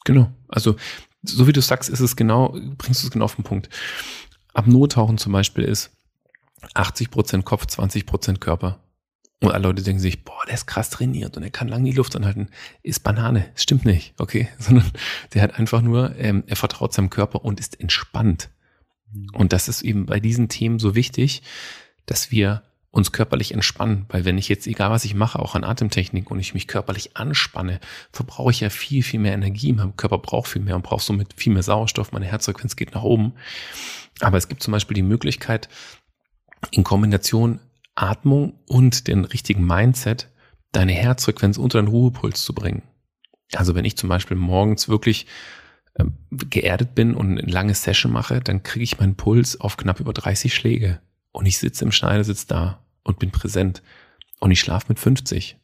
[0.06, 0.32] Genau.
[0.48, 0.78] Also,
[1.24, 3.70] so wie du sagst, ist es genau, bringst du es genau auf den Punkt.
[4.54, 5.92] Apnoe-Tauchen zum Beispiel ist
[6.74, 8.80] 80 Prozent Kopf, 20 Prozent Körper.
[9.40, 11.96] Und alle Leute denken sich, boah, der ist krass trainiert und er kann lange die
[11.96, 12.50] Luft anhalten.
[12.82, 13.52] Ist Banane.
[13.56, 14.50] Stimmt nicht, okay?
[14.58, 14.92] Sondern
[15.34, 18.50] der hat einfach nur, ähm, er vertraut seinem Körper und ist entspannt.
[19.12, 19.30] Mhm.
[19.34, 21.42] Und das ist eben bei diesen Themen so wichtig,
[22.06, 25.64] dass wir uns körperlich entspannen, weil wenn ich jetzt, egal was ich mache, auch an
[25.64, 27.80] Atemtechnik und ich mich körperlich anspanne,
[28.12, 29.72] verbrauche ich ja viel, viel mehr Energie.
[29.74, 32.12] Mein Körper braucht viel mehr und braucht somit viel mehr Sauerstoff.
[32.12, 33.34] Meine Herzfrequenz geht nach oben.
[34.20, 35.70] Aber es gibt zum Beispiel die Möglichkeit,
[36.72, 37.60] in Kombination
[37.94, 40.30] Atmung und den richtigen Mindset
[40.72, 42.84] deine Herzfrequenz unter den Ruhepuls zu bringen.
[43.54, 45.28] Also wenn ich zum Beispiel morgens wirklich
[46.32, 50.14] geerdet bin und eine lange Session mache, dann kriege ich meinen Puls auf knapp über
[50.14, 51.00] 30 Schläge.
[51.32, 53.82] Und ich sitze im Schneidersitz da und bin präsent.
[54.40, 55.58] Und ich schlafe mit 50.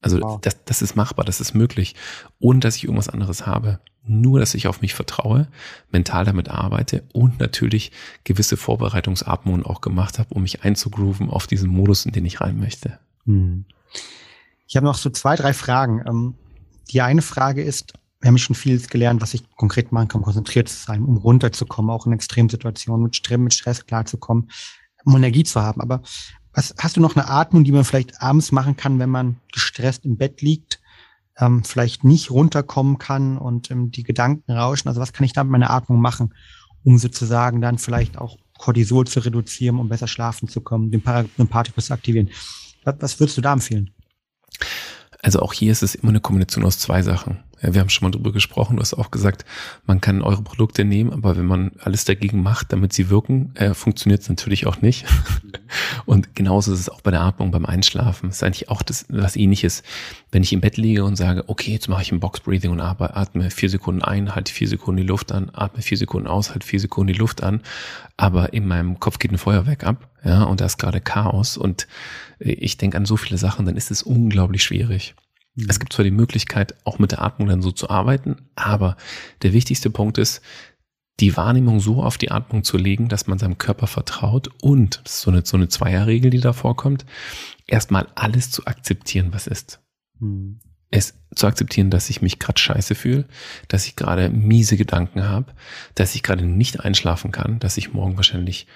[0.00, 0.40] Also wow.
[0.40, 1.94] das, das ist machbar, das ist möglich,
[2.40, 3.80] ohne dass ich irgendwas anderes habe.
[4.04, 5.46] Nur, dass ich auf mich vertraue,
[5.92, 7.92] mental damit arbeite und natürlich
[8.24, 12.58] gewisse Vorbereitungsatmungen auch gemacht habe, um mich einzugrooven auf diesen Modus, in den ich rein
[12.58, 12.98] möchte.
[13.26, 13.64] Hm.
[14.66, 16.02] Ich habe noch so zwei, drei Fragen.
[16.04, 16.34] Ähm,
[16.90, 17.92] die eine Frage ist,
[18.22, 21.90] wir haben schon vieles gelernt, was ich konkret machen kann, konzentriert zu sein, um runterzukommen,
[21.90, 24.48] auch in Extremsituationen mit Stress, mit Stress klarzukommen,
[25.04, 25.80] um Energie zu haben.
[25.80, 26.02] Aber
[26.54, 30.04] was, hast du noch eine Atmung, die man vielleicht abends machen kann, wenn man gestresst
[30.04, 30.80] im Bett liegt,
[31.36, 34.88] ähm, vielleicht nicht runterkommen kann und ähm, die Gedanken rauschen?
[34.88, 36.32] Also was kann ich da mit meiner Atmung machen,
[36.84, 41.86] um sozusagen dann vielleicht auch Cortisol zu reduzieren, um besser schlafen zu kommen, den Parasympathikus
[41.86, 42.30] zu aktivieren.
[42.84, 43.90] Was, was würdest du da empfehlen?
[45.20, 47.42] Also auch hier ist es immer eine Kombination aus zwei Sachen.
[47.62, 49.44] Wir haben schon mal drüber gesprochen, du hast auch gesagt,
[49.86, 53.72] man kann eure Produkte nehmen, aber wenn man alles dagegen macht, damit sie wirken, äh,
[53.72, 55.06] funktioniert es natürlich auch nicht.
[56.04, 58.28] und genauso ist es auch bei der Atmung, beim Einschlafen.
[58.28, 59.84] Das ist eigentlich auch das, was ähnliches.
[60.32, 62.80] Wenn ich im Bett liege und sage, okay, jetzt mache ich ein Box Breathing und
[62.80, 66.66] atme vier Sekunden ein, halte vier Sekunden die Luft an, atme vier Sekunden aus, halte
[66.66, 67.60] vier Sekunden die Luft an,
[68.16, 71.86] aber in meinem Kopf geht ein Feuerwerk ab, ja, und da ist gerade Chaos und
[72.38, 75.14] ich denke an so viele Sachen, dann ist es unglaublich schwierig.
[75.54, 75.66] Mhm.
[75.68, 78.96] Es gibt zwar die Möglichkeit, auch mit der Atmung dann so zu arbeiten, aber
[79.42, 80.42] der wichtigste Punkt ist,
[81.20, 85.14] die Wahrnehmung so auf die Atmung zu legen, dass man seinem Körper vertraut und, das
[85.14, 87.04] ist so eine, so eine Zweierregel, die da vorkommt,
[87.66, 89.80] erstmal alles zu akzeptieren, was ist.
[90.18, 90.60] Mhm.
[90.90, 93.26] Es zu akzeptieren, dass ich mich gerade scheiße fühle,
[93.68, 95.54] dass ich gerade miese Gedanken habe,
[95.94, 98.66] dass ich gerade nicht einschlafen kann, dass ich morgen wahrscheinlich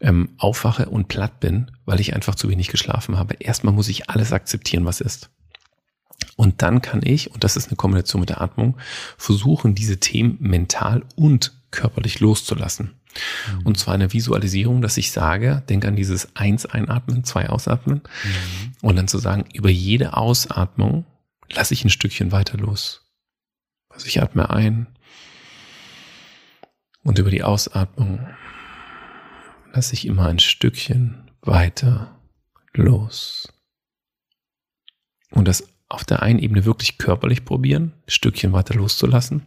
[0.00, 3.34] ähm, aufwache und platt bin, weil ich einfach zu wenig geschlafen habe.
[3.34, 5.30] Erstmal muss ich alles akzeptieren, was ist.
[6.38, 8.76] Und dann kann ich, und das ist eine Kombination mit der Atmung,
[9.16, 12.94] versuchen, diese Themen mental und körperlich loszulassen.
[13.50, 13.66] Mhm.
[13.66, 18.02] Und zwar eine Visualisierung, dass ich sage, denk an dieses eins einatmen, zwei ausatmen.
[18.22, 18.72] Mhm.
[18.82, 21.06] Und dann zu sagen, über jede Ausatmung
[21.50, 23.02] lasse ich ein Stückchen weiter los.
[23.88, 24.86] Also ich atme ein
[27.02, 28.28] und über die Ausatmung
[29.72, 32.16] lasse ich immer ein Stückchen weiter
[32.74, 33.52] los.
[35.32, 39.42] Und das auf der einen Ebene wirklich körperlich probieren, ein Stückchen weiter loszulassen,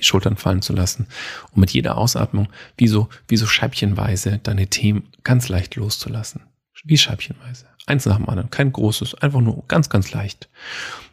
[0.00, 1.06] Schultern fallen zu lassen
[1.52, 6.42] und mit jeder Ausatmung wie so, wie so scheibchenweise deine Themen ganz leicht loszulassen.
[6.84, 7.66] Wie scheibchenweise.
[7.86, 8.50] Eins nach dem anderen.
[8.50, 10.48] Kein großes, einfach nur ganz, ganz leicht.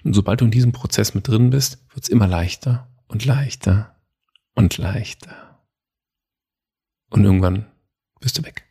[0.04, 3.96] Und sobald du in diesem Prozess mit drin bist, wird's immer leichter und leichter
[4.54, 5.66] und leichter.
[7.10, 7.66] Und irgendwann
[8.20, 8.64] bist du weg.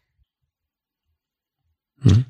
[2.03, 2.27] Hm?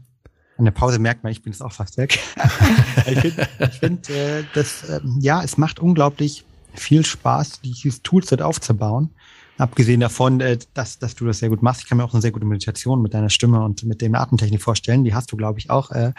[0.57, 2.19] An der Pause merkt man, ich bin jetzt auch fast weg.
[3.07, 3.49] ich finde,
[3.81, 6.45] find, äh, das, äh, ja, es macht unglaublich
[6.75, 9.11] viel Spaß, dieses Toolset aufzubauen.
[9.57, 11.83] Abgesehen davon, äh, dass, dass du das sehr gut machst.
[11.83, 14.63] Ich kann mir auch eine sehr gute Meditation mit deiner Stimme und mit dem Atemtechnik
[14.63, 15.05] vorstellen.
[15.05, 15.91] Die hast du, glaube ich, auch.
[15.91, 16.13] Äh,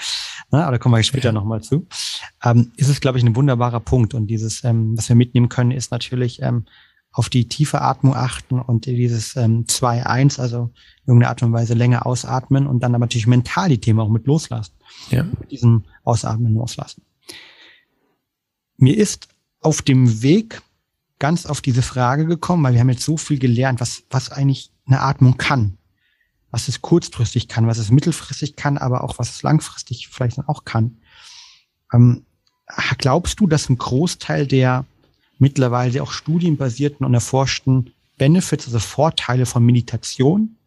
[0.51, 0.63] ne?
[0.63, 1.33] Aber da kommen wir später ja.
[1.33, 1.87] nochmal zu.
[2.43, 4.13] Ähm, ist es, glaube ich, ein wunderbarer Punkt.
[4.13, 6.65] Und dieses, ähm, was wir mitnehmen können, ist natürlich ähm,
[7.15, 10.71] auf die tiefe Atmung achten und dieses ähm, 2-1, also
[11.05, 14.27] irgendeine Art und Weise länger ausatmen und dann aber natürlich mental die Themen auch mit
[14.27, 14.73] loslassen.
[15.11, 15.23] Ja.
[15.23, 17.03] Mit diesem Ausatmen loslassen.
[18.75, 19.29] Mir ist
[19.61, 20.61] auf dem Weg
[21.17, 24.71] ganz auf diese Frage gekommen, weil wir haben jetzt so viel gelernt, was, was eigentlich
[24.85, 25.77] eine Atmung kann.
[26.51, 30.49] Was es kurzfristig kann, was es mittelfristig kann, aber auch was es langfristig vielleicht dann
[30.49, 30.97] auch kann.
[31.93, 32.25] Ähm,
[32.97, 34.85] glaubst du, dass ein Großteil der
[35.39, 40.57] mittlerweile auch studienbasierten und erforschten Benefits, also Vorteile von Meditation,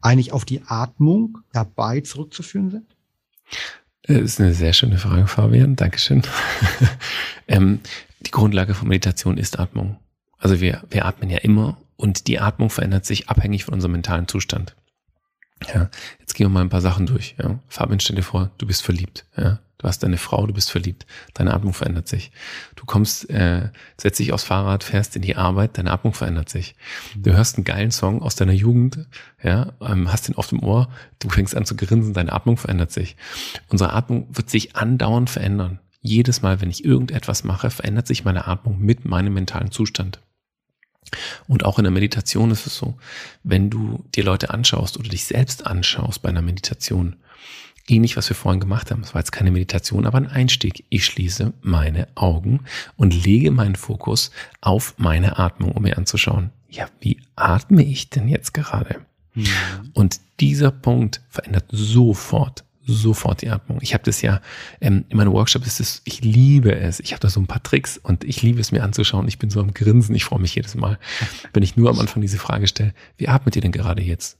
[0.00, 2.86] eigentlich auf die Atmung dabei zurückzuführen sind?
[4.02, 5.76] Das ist eine sehr schöne Frage, Fabian.
[5.76, 6.22] Dankeschön.
[7.48, 7.80] ähm,
[8.20, 9.98] die Grundlage von Meditation ist Atmung.
[10.38, 14.28] Also wir, wir atmen ja immer und die Atmung verändert sich abhängig von unserem mentalen
[14.28, 14.76] Zustand.
[15.72, 15.88] Ja,
[16.20, 17.34] jetzt gehen wir mal ein paar Sachen durch.
[17.42, 17.58] Ja.
[17.68, 19.24] Fabian, stell dir vor, du bist verliebt.
[19.36, 19.60] Ja.
[19.84, 21.04] Du hast deine Frau, du bist verliebt.
[21.34, 22.32] Deine Atmung verändert sich.
[22.74, 23.68] Du kommst, äh,
[23.98, 26.74] setzt dich aufs Fahrrad, fährst in die Arbeit, deine Atmung verändert sich.
[27.14, 29.00] Du hörst einen geilen Song aus deiner Jugend,
[29.42, 32.92] ja, ähm, hast den auf dem Ohr, du fängst an zu grinsen, deine Atmung verändert
[32.92, 33.16] sich.
[33.68, 35.80] Unsere Atmung wird sich andauernd verändern.
[36.00, 40.18] Jedes Mal, wenn ich irgendetwas mache, verändert sich meine Atmung mit meinem mentalen Zustand.
[41.46, 42.94] Und auch in der Meditation ist es so,
[43.42, 47.16] wenn du dir Leute anschaust oder dich selbst anschaust bei einer Meditation,
[47.88, 50.84] ähnlich was wir vorhin gemacht haben, es war jetzt keine Meditation, aber ein Einstieg.
[50.88, 52.60] Ich schließe meine Augen
[52.96, 54.30] und lege meinen Fokus
[54.60, 59.00] auf meine Atmung, um mir anzuschauen, ja, wie atme ich denn jetzt gerade?
[59.34, 59.46] Mhm.
[59.92, 63.78] Und dieser Punkt verändert sofort sofort die Atmung.
[63.80, 64.40] Ich habe das ja
[64.80, 67.00] ähm, in meinem Workshop ist es, ich liebe es.
[67.00, 69.26] Ich habe da so ein paar Tricks und ich liebe es mir anzuschauen.
[69.28, 70.14] Ich bin so am Grinsen.
[70.14, 70.98] Ich freue mich jedes Mal,
[71.52, 74.38] wenn ich nur am Anfang diese Frage stelle: Wie atmet ihr denn gerade jetzt?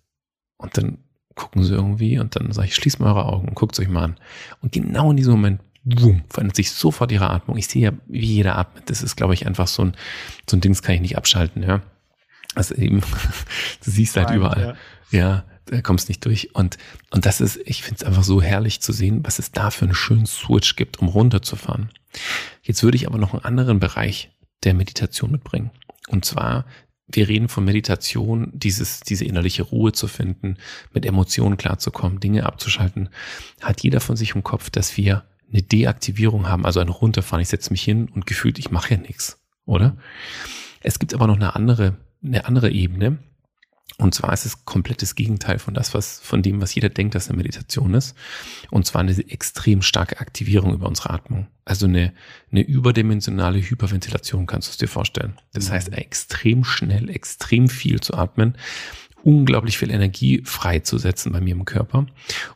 [0.58, 0.98] Und dann
[1.34, 4.04] gucken sie irgendwie und dann sage ich: Schließt mal eure Augen und guckt euch mal
[4.04, 4.16] an.
[4.60, 7.56] Und genau in diesem Moment boom, verändert sich sofort ihre Atmung.
[7.56, 8.88] Ich sehe ja, wie jeder atmet.
[8.88, 9.96] Das ist, glaube ich, einfach so ein
[10.48, 11.62] so ein Ding, das kann ich nicht abschalten.
[11.62, 11.82] Ja,
[12.54, 13.00] also eben,
[13.84, 14.76] du siehst halt Nein, überall.
[15.10, 15.18] Ja.
[15.18, 16.54] ja da kommst nicht durch.
[16.54, 16.76] Und,
[17.10, 19.86] und das ist, ich finde es einfach so herrlich zu sehen, was es da für
[19.86, 21.90] einen schönen Switch gibt, um runterzufahren.
[22.62, 24.30] Jetzt würde ich aber noch einen anderen Bereich
[24.62, 25.70] der Meditation mitbringen.
[26.08, 26.66] Und zwar,
[27.06, 30.56] wir reden von Meditation, dieses, diese innerliche Ruhe zu finden,
[30.92, 33.10] mit Emotionen klarzukommen, Dinge abzuschalten.
[33.60, 37.42] Hat jeder von sich im Kopf, dass wir eine Deaktivierung haben, also ein Runterfahren.
[37.42, 39.96] Ich setze mich hin und gefühlt, ich mache ja nichts, oder?
[40.80, 43.18] Es gibt aber noch eine andere, eine andere Ebene,
[43.96, 47.28] Und zwar ist es komplettes Gegenteil von das, was, von dem, was jeder denkt, dass
[47.28, 48.16] eine Meditation ist.
[48.70, 51.46] Und zwar eine extrem starke Aktivierung über unsere Atmung.
[51.64, 52.12] Also eine,
[52.50, 55.34] eine überdimensionale Hyperventilation kannst du es dir vorstellen.
[55.52, 55.96] Das heißt, mhm.
[55.96, 58.56] extrem schnell, extrem viel zu atmen,
[59.22, 62.06] unglaublich viel Energie freizusetzen bei mir im Körper.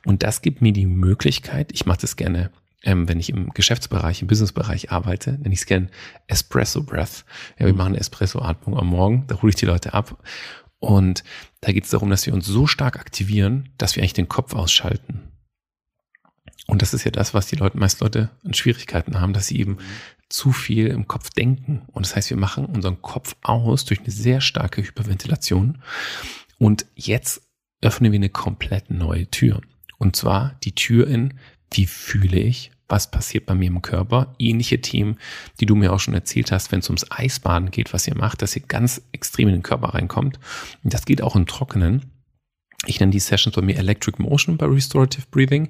[0.04, 2.50] Und das gibt mir die Möglichkeit, ich mache das gerne
[2.84, 5.88] ähm, wenn ich im Geschäftsbereich, im Businessbereich arbeite, nenne ich es gerne
[6.28, 7.24] Espresso Breath.
[7.58, 7.78] Ja, wir mhm.
[7.78, 10.16] machen Espresso-Atmung am Morgen, da hole ich die Leute ab
[10.80, 11.24] und
[11.60, 14.54] da geht es darum, dass wir uns so stark aktivieren, dass wir eigentlich den Kopf
[14.54, 15.32] ausschalten.
[16.66, 19.58] Und das ist ja das, was die Leute, meist Leute an Schwierigkeiten haben, dass sie
[19.58, 19.78] eben
[20.28, 21.82] zu viel im Kopf denken.
[21.92, 25.82] Und das heißt, wir machen unseren Kopf aus durch eine sehr starke Hyperventilation.
[26.58, 27.42] Und jetzt
[27.80, 29.62] öffnen wir eine komplett neue Tür.
[29.96, 31.38] Und zwar die Tür in,
[31.72, 34.34] wie fühle ich, was passiert bei mir im Körper.
[34.38, 35.18] Ähnliche Themen,
[35.60, 38.42] die du mir auch schon erzählt hast, wenn es ums Eisbaden geht, was ihr macht,
[38.42, 40.38] dass ihr ganz extrem in den Körper reinkommt.
[40.82, 42.10] Und das geht auch im Trockenen.
[42.86, 45.68] Ich nenne die Sessions bei mir Electric Motion bei Restorative Breathing.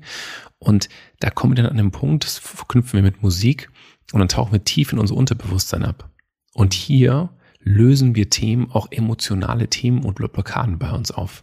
[0.58, 0.88] Und
[1.20, 3.70] da kommen wir dann an den Punkt, das verknüpfen wir mit Musik
[4.12, 6.10] und dann tauchen wir tief in unser Unterbewusstsein ab.
[6.54, 11.42] Und hier lösen wir Themen, auch emotionale Themen und Blockaden bei uns auf.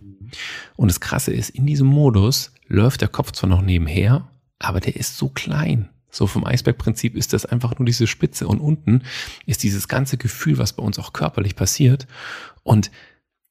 [0.76, 4.28] Und das Krasse ist, in diesem Modus läuft der Kopf zwar noch nebenher,
[4.60, 5.90] aber der ist so klein.
[6.10, 9.04] So vom Eisbergprinzip ist das einfach nur diese Spitze und unten
[9.46, 12.08] ist dieses ganze Gefühl, was bei uns auch körperlich passiert.
[12.64, 12.90] Und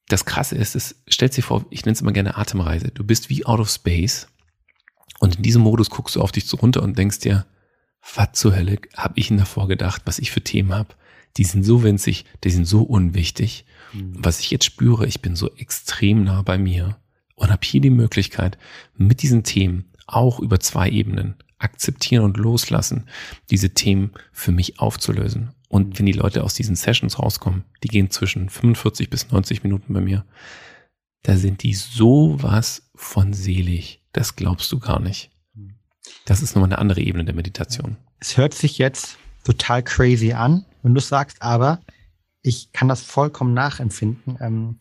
[0.09, 2.89] das Krasse ist, es stellt sich vor, ich nenne es immer gerne Atemreise.
[2.89, 4.29] Du bist wie out of space
[5.19, 7.47] und in diesem Modus guckst du auf dich so runter und denkst dir,
[8.15, 10.95] was zur Hölle habe ich denn davor gedacht, was ich für Themen habe?
[11.37, 13.65] Die sind so winzig, die sind so unwichtig.
[13.93, 14.15] Mhm.
[14.17, 16.99] Was ich jetzt spüre, ich bin so extrem nah bei mir
[17.35, 18.59] und habe hier die Möglichkeit,
[18.97, 23.09] mit diesen Themen auch über zwei Ebenen akzeptieren und loslassen,
[23.51, 25.55] diese Themen für mich aufzulösen.
[25.69, 29.93] Und wenn die Leute aus diesen Sessions rauskommen, die gehen zwischen 45 bis 90 Minuten
[29.95, 30.25] bei mir,
[31.23, 34.03] da sind die sowas von selig.
[34.13, 35.31] Das glaubst du gar nicht.
[36.27, 37.97] Das ist nochmal eine andere Ebene der Meditation.
[38.21, 41.81] Es hört sich jetzt total crazy an, wenn du sagst, aber
[42.43, 44.39] ich kann das vollkommen nachempfinden.
[44.41, 44.79] Ähm,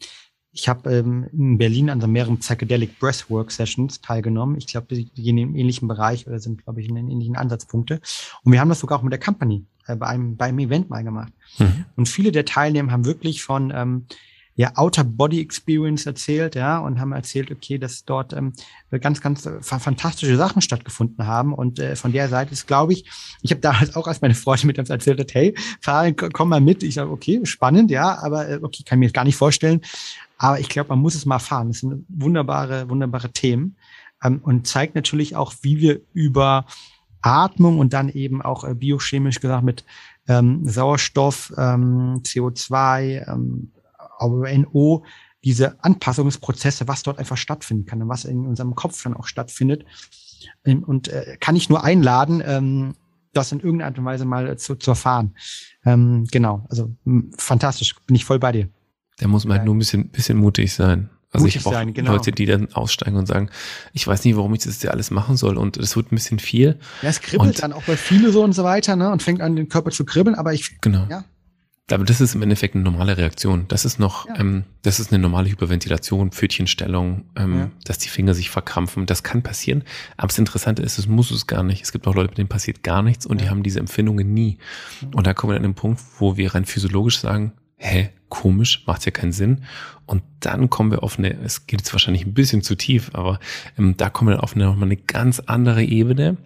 [0.54, 4.56] ich habe ähm, in Berlin an so mehreren Psychedelic Breathwork Sessions teilgenommen.
[4.58, 8.00] Ich glaube, die gehen im ähnlichen Bereich oder sind, glaube ich, in den ähnlichen Ansatzpunkte.
[8.44, 11.04] Und wir haben das sogar auch mit der Company äh, bei einem beim Event mal
[11.04, 11.34] gemacht.
[11.58, 11.86] Mhm.
[11.96, 14.06] Und viele der Teilnehmer haben wirklich von ähm,
[14.56, 18.54] ja, Outer Body Experience erzählt, ja, und haben erzählt, okay, dass dort ähm,
[19.02, 21.54] ganz, ganz äh, fantastische Sachen stattgefunden haben.
[21.54, 23.10] Und äh, von der Seite ist, glaube ich,
[23.42, 26.62] ich habe damals auch, als meine Freundin mit uns erzählt hat, hey, fahr, komm mal
[26.62, 26.84] mit.
[26.84, 29.82] Ich sage, okay, spannend, ja, aber äh, okay, kann mir gar nicht vorstellen.
[30.44, 31.70] Aber ich glaube, man muss es mal fahren.
[31.70, 33.78] Das sind wunderbare, wunderbare Themen
[34.22, 36.66] ähm, und zeigt natürlich auch, wie wir über
[37.22, 39.86] Atmung und dann eben auch äh, biochemisch gesagt mit
[40.28, 43.72] ähm, Sauerstoff, ähm, CO2, ähm,
[44.20, 45.06] NO,
[45.46, 49.86] diese Anpassungsprozesse, was dort einfach stattfinden kann und was in unserem Kopf dann auch stattfindet.
[50.66, 52.96] Ähm, und äh, kann ich nur einladen, ähm,
[53.32, 55.36] das in irgendeiner Art und Weise mal äh, zu, zu erfahren.
[55.86, 56.94] Ähm, genau, also
[57.38, 58.68] fantastisch, bin ich voll bei dir.
[59.20, 61.10] Da muss man halt nur ein bisschen, bisschen mutig sein.
[61.32, 62.12] Also mutig ich habe auch genau.
[62.14, 63.50] Leute, die dann aussteigen und sagen,
[63.92, 66.40] ich weiß nicht, warum ich das jetzt alles machen soll und es wird ein bisschen
[66.40, 66.80] viel.
[67.02, 69.12] Ja, es kribbelt und, dann auch bei viele so und so weiter, ne?
[69.12, 70.80] Und fängt an, den Körper zu kribbeln, aber ich.
[70.82, 71.08] Genau.
[71.10, 71.26] Ja.
[71.92, 73.66] Aber das ist im Endeffekt eine normale Reaktion.
[73.68, 74.40] Das ist noch, ja.
[74.40, 77.72] ähm, das ist eine normale Hyperventilation, Pfötchenstellung, ähm, ja.
[77.84, 79.06] dass die Finger sich verkrampfen.
[79.06, 79.84] Das kann passieren.
[80.16, 81.84] Aber das Interessante ist, es muss es gar nicht.
[81.84, 83.46] Es gibt auch Leute, mit denen passiert gar nichts und ja.
[83.46, 84.60] die haben diese Empfindungen nie.
[85.14, 87.52] Und da kommen wir an den Punkt, wo wir rein physiologisch sagen,
[87.84, 89.64] hä, komisch, macht ja keinen Sinn.
[90.06, 93.40] Und dann kommen wir auf eine, es geht jetzt wahrscheinlich ein bisschen zu tief, aber
[93.78, 96.38] ähm, da kommen wir auf eine, nochmal eine ganz andere Ebene,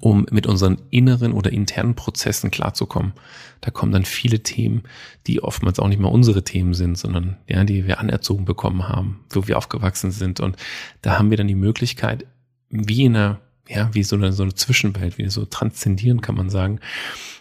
[0.00, 3.12] um mit unseren inneren oder internen Prozessen klarzukommen.
[3.60, 4.82] Da kommen dann viele Themen,
[5.26, 9.20] die oftmals auch nicht mal unsere Themen sind, sondern ja, die wir anerzogen bekommen haben,
[9.30, 10.40] wo wir aufgewachsen sind.
[10.40, 10.56] Und
[11.02, 12.26] da haben wir dann die Möglichkeit,
[12.68, 16.50] wie in einer, ja, wie so eine, so eine Zwischenwelt, wie so transzendieren kann man
[16.50, 16.80] sagen,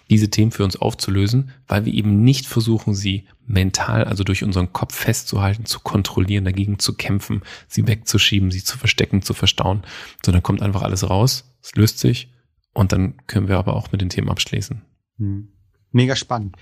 [0.09, 4.71] diese Themen für uns aufzulösen, weil wir eben nicht versuchen, sie mental, also durch unseren
[4.71, 9.84] Kopf festzuhalten, zu kontrollieren, dagegen zu kämpfen, sie wegzuschieben, sie zu verstecken, zu verstauen,
[10.23, 12.30] sondern kommt einfach alles raus, es löst sich
[12.73, 14.82] und dann können wir aber auch mit den Themen abschließen.
[15.17, 15.49] Hm.
[15.91, 16.55] Mega spannend.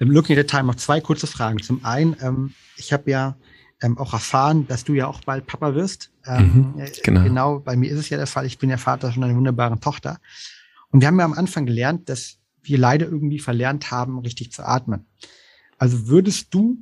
[0.00, 1.62] Ähm, looking at the time noch zwei kurze Fragen.
[1.62, 3.36] Zum einen, ähm, ich habe ja
[3.82, 6.10] ähm, auch erfahren, dass du ja auch bald Papa wirst.
[6.26, 7.22] Ähm, mhm, genau.
[7.22, 8.46] genau, bei mir ist es ja der Fall.
[8.46, 10.18] Ich bin ja Vater von einer wunderbaren Tochter.
[10.90, 14.66] Und wir haben ja am Anfang gelernt, dass wir leider irgendwie verlernt haben, richtig zu
[14.66, 15.06] atmen.
[15.78, 16.78] Also würdest du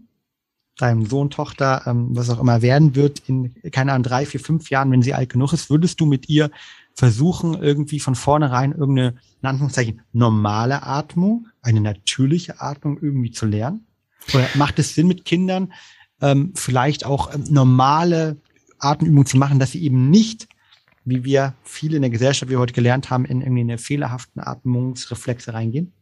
[0.79, 4.71] deinem Sohn, Tochter, ähm, was auch immer werden wird, in, keine Ahnung, drei, vier, fünf
[4.71, 6.51] Jahren, wenn sie alt genug ist, würdest du mit ihr
[6.95, 13.87] versuchen, irgendwie von vornherein irgendeine, in Anführungszeichen, normale Atmung, eine natürliche Atmung irgendwie zu lernen?
[14.33, 15.73] Oder macht es Sinn mit Kindern,
[16.21, 18.37] ähm, vielleicht auch ähm, normale
[18.79, 20.49] Atemübungen zu machen, dass sie eben nicht,
[21.05, 24.41] wie wir viele in der Gesellschaft, wie wir heute gelernt haben, in irgendwie eine fehlerhaften
[24.41, 25.93] Atmungsreflexe reingehen?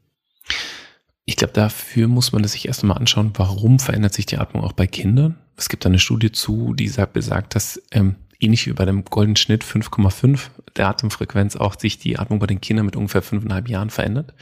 [1.24, 4.72] Ich glaube, dafür muss man sich erst einmal anschauen, warum verändert sich die Atmung auch
[4.72, 5.36] bei Kindern.
[5.56, 9.36] Es gibt eine Studie zu, die sagt, besagt, dass ähm, ähnlich wie bei dem goldenen
[9.36, 13.90] Schnitt 5,5 der Atemfrequenz auch sich die Atmung bei den Kindern mit ungefähr fünfeinhalb Jahren
[13.90, 14.34] verändert.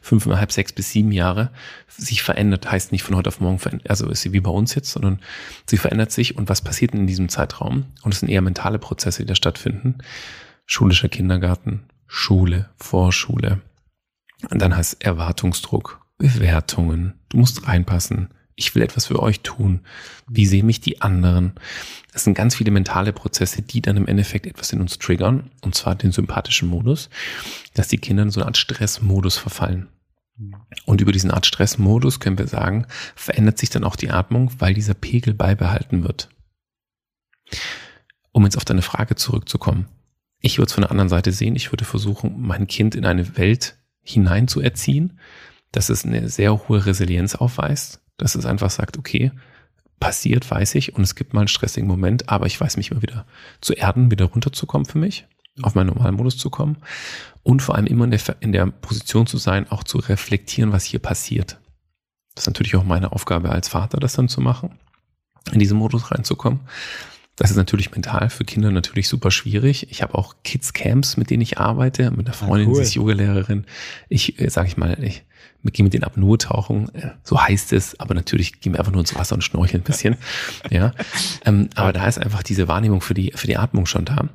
[0.00, 1.50] Fünfeinhalb, sechs bis sieben Jahre
[1.88, 4.74] sich verändert, heißt nicht von heute auf morgen verändert, also ist sie wie bei uns
[4.74, 5.20] jetzt, sondern
[5.66, 7.86] sie verändert sich und was passiert in diesem Zeitraum?
[8.02, 9.98] Und es sind eher mentale Prozesse, die da stattfinden.
[10.64, 13.60] Schulischer Kindergarten, Schule, Vorschule.
[14.50, 17.14] Und dann heißt Erwartungsdruck, Bewertungen.
[17.28, 19.80] Du musst reinpassen ich will etwas für euch tun.
[20.26, 21.52] Wie sehen mich die anderen?
[22.12, 25.74] Das sind ganz viele mentale Prozesse, die dann im Endeffekt etwas in uns triggern, und
[25.74, 27.10] zwar den sympathischen Modus,
[27.74, 29.88] dass die Kinder in so eine Art Stressmodus verfallen.
[30.84, 34.74] Und über diesen Art Stressmodus können wir sagen, verändert sich dann auch die Atmung, weil
[34.74, 36.30] dieser Pegel beibehalten wird.
[38.32, 39.86] Um jetzt auf deine Frage zurückzukommen.
[40.40, 41.56] Ich würde es von der anderen Seite sehen.
[41.56, 45.18] Ich würde versuchen, mein Kind in eine Welt hinein zu erziehen,
[45.76, 49.30] dass es eine sehr hohe Resilienz aufweist, dass es einfach sagt, okay,
[50.00, 53.02] passiert, weiß ich, und es gibt mal einen stressigen Moment, aber ich weiß mich immer
[53.02, 53.26] wieder
[53.60, 55.26] zu erden, wieder runterzukommen für mich,
[55.60, 56.78] auf meinen normalen Modus zu kommen
[57.42, 60.84] und vor allem immer in der, in der Position zu sein, auch zu reflektieren, was
[60.84, 61.60] hier passiert.
[62.34, 64.78] Das ist natürlich auch meine Aufgabe als Vater, das dann zu machen,
[65.52, 66.60] in diesen Modus reinzukommen.
[67.36, 69.90] Das ist natürlich mental für Kinder natürlich super schwierig.
[69.90, 72.76] Ich habe auch Kids Camps, mit denen ich arbeite, mit einer ah, Freundin, ah, cool.
[72.76, 73.66] sie ist Yogalehrerin.
[74.08, 75.26] Ich, äh, sage ich mal, ich
[75.66, 79.00] wir gehen mit den Apnoe-Tauchen, äh, so heißt es, aber natürlich gehen wir einfach nur
[79.00, 80.16] ins Wasser und schnorcheln ein bisschen.
[80.70, 80.92] ja.
[81.44, 84.28] Ähm, aber da ist einfach diese Wahrnehmung für die, für die Atmung schon da.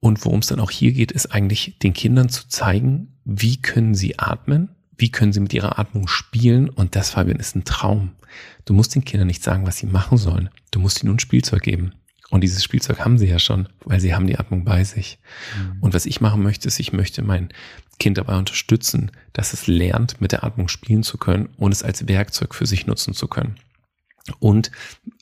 [0.00, 3.94] Und worum es dann auch hier geht, ist eigentlich den Kindern zu zeigen, wie können
[3.94, 6.68] sie atmen, wie können sie mit ihrer Atmung spielen.
[6.68, 8.10] Und das, Fabian, ist ein Traum.
[8.64, 10.50] Du musst den Kindern nicht sagen, was sie machen sollen.
[10.72, 11.92] Du musst ihnen ein Spielzeug geben.
[12.32, 15.18] Und dieses Spielzeug haben sie ja schon, weil sie haben die Atmung bei sich.
[15.54, 15.82] Mhm.
[15.82, 17.50] Und was ich machen möchte, ist, ich möchte mein
[17.98, 22.08] Kind dabei unterstützen, dass es lernt, mit der Atmung spielen zu können und es als
[22.08, 23.56] Werkzeug für sich nutzen zu können.
[24.38, 24.70] Und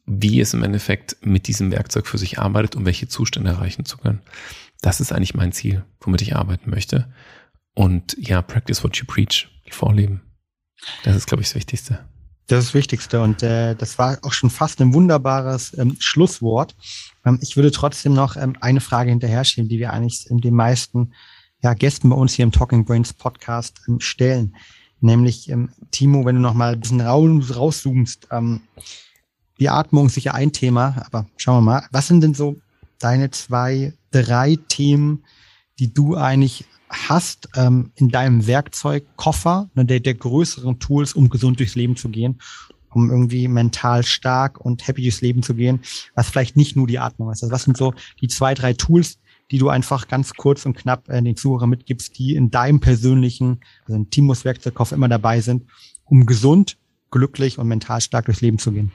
[0.06, 3.98] wie es im Endeffekt mit diesem Werkzeug für sich arbeitet und welche Zustände erreichen zu
[3.98, 4.20] können.
[4.80, 7.12] Das ist eigentlich mein Ziel, womit ich arbeiten möchte.
[7.74, 10.20] Und ja, practice what you preach, vorleben.
[11.02, 12.04] Das ist, glaube ich, das Wichtigste.
[12.50, 16.74] Das ist das Wichtigste und äh, das war auch schon fast ein wunderbares ähm, Schlusswort.
[17.24, 20.54] Ähm, ich würde trotzdem noch ähm, eine Frage hinterher schieben, die wir eigentlich in den
[20.54, 21.12] meisten
[21.62, 24.56] ja, Gästen bei uns hier im Talking Brains Podcast ähm, stellen.
[25.00, 28.62] Nämlich, ähm, Timo, wenn du noch mal ein bisschen raus, rauszoomst, ähm,
[29.60, 32.56] die Atmung ist sicher ein Thema, aber schauen wir mal, was sind denn so
[32.98, 35.22] deine zwei, drei Themen,
[35.78, 41.60] die du eigentlich hast ähm, in deinem Werkzeugkoffer, ne, der, der größeren Tools, um gesund
[41.60, 42.40] durchs Leben zu gehen,
[42.90, 45.80] um irgendwie mental stark und happy durchs Leben zu gehen,
[46.14, 47.42] was vielleicht nicht nur die Atmung ist.
[47.42, 49.20] Also was sind so die zwei, drei Tools,
[49.52, 53.60] die du einfach ganz kurz und knapp äh, den Zuhörern mitgibst, die in deinem persönlichen,
[53.84, 55.66] also in Timos Werkzeugkoffer immer dabei sind,
[56.04, 56.76] um gesund,
[57.12, 58.90] glücklich und mental stark durchs Leben zu gehen?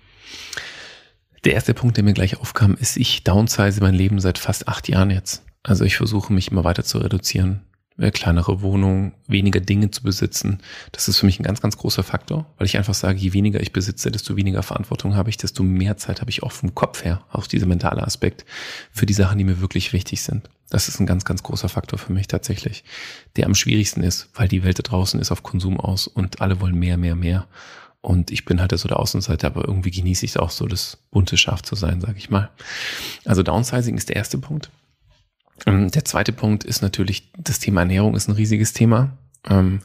[1.45, 4.89] Der erste Punkt, der mir gleich aufkam, ist, ich downsize mein Leben seit fast acht
[4.89, 5.43] Jahren jetzt.
[5.63, 7.61] Also ich versuche mich immer weiter zu reduzieren
[7.97, 10.59] kleinere Wohnung, weniger Dinge zu besitzen.
[10.91, 13.61] Das ist für mich ein ganz, ganz großer Faktor, weil ich einfach sage, je weniger
[13.61, 17.05] ich besitze, desto weniger Verantwortung habe ich, desto mehr Zeit habe ich auch vom Kopf
[17.05, 18.45] her, auch dieser mentale Aspekt,
[18.91, 20.49] für die Sachen, die mir wirklich wichtig sind.
[20.69, 22.83] Das ist ein ganz, ganz großer Faktor für mich tatsächlich,
[23.37, 26.59] der am schwierigsten ist, weil die Welt da draußen ist auf Konsum aus und alle
[26.59, 27.47] wollen mehr, mehr, mehr.
[28.01, 30.97] Und ich bin halt so der Außenseiter, aber irgendwie genieße ich es auch so, das
[31.11, 32.51] bunte Schaf zu sein, sage ich mal.
[33.23, 34.69] Also Downsizing ist der erste Punkt.
[35.65, 39.17] Ähm, der zweite Punkt ist natürlich, das Thema Ernährung ist ein riesiges Thema.
[39.47, 39.81] Ähm,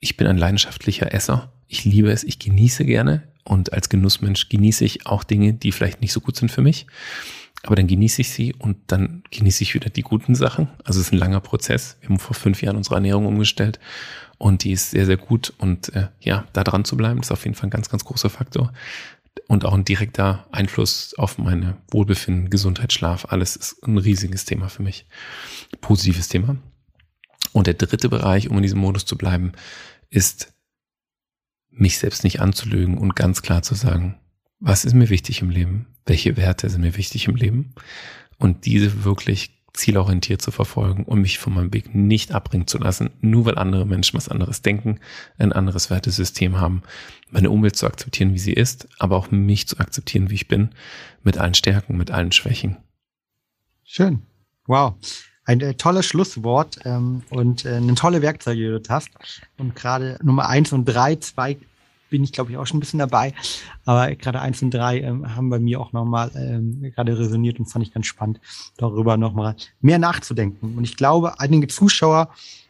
[0.00, 1.52] ich bin ein leidenschaftlicher Esser.
[1.66, 6.00] Ich liebe es, ich genieße gerne und als Genussmensch genieße ich auch Dinge, die vielleicht
[6.00, 6.86] nicht so gut sind für mich.
[7.62, 10.68] Aber dann genieße ich sie und dann genieße ich wieder die guten Sachen.
[10.84, 11.96] Also es ist ein langer Prozess.
[12.00, 13.80] Wir haben vor fünf Jahren unsere Ernährung umgestellt
[14.36, 15.54] und die ist sehr, sehr gut.
[15.56, 18.28] Und äh, ja, da dran zu bleiben, ist auf jeden Fall ein ganz, ganz großer
[18.28, 18.72] Faktor
[19.48, 23.26] und auch ein direkter Einfluss auf meine Wohlbefinden, Gesundheit, Schlaf.
[23.30, 25.06] Alles ist ein riesiges Thema für mich.
[25.80, 26.56] Positives Thema.
[27.52, 29.52] Und der dritte Bereich, um in diesem Modus zu bleiben,
[30.10, 30.52] ist,
[31.70, 34.18] mich selbst nicht anzulügen und ganz klar zu sagen,
[34.60, 35.86] was ist mir wichtig im Leben?
[36.06, 37.74] Welche Werte sind mir wichtig im Leben?
[38.38, 43.10] Und diese wirklich zielorientiert zu verfolgen und mich von meinem Weg nicht abbringen zu lassen,
[43.20, 45.00] nur weil andere Menschen was anderes denken,
[45.36, 46.82] ein anderes Wertesystem haben,
[47.30, 50.70] meine Umwelt zu akzeptieren, wie sie ist, aber auch mich zu akzeptieren, wie ich bin,
[51.24, 52.76] mit allen Stärken, mit allen Schwächen.
[53.82, 54.22] Schön.
[54.66, 54.94] Wow.
[55.44, 59.10] Ein äh, tolles Schlusswort ähm, und äh, eine tolle Werkzeuge, die du hast.
[59.58, 61.58] Und gerade Nummer eins und drei, zwei
[62.14, 63.34] bin ich, glaube ich, auch schon ein bisschen dabei.
[63.84, 67.66] Aber gerade eins und drei ähm, haben bei mir auch nochmal ähm, gerade resoniert und
[67.66, 68.38] fand ich ganz spannend,
[68.76, 70.78] darüber nochmal mehr nachzudenken.
[70.78, 72.28] Und ich glaube, einige Zuschauer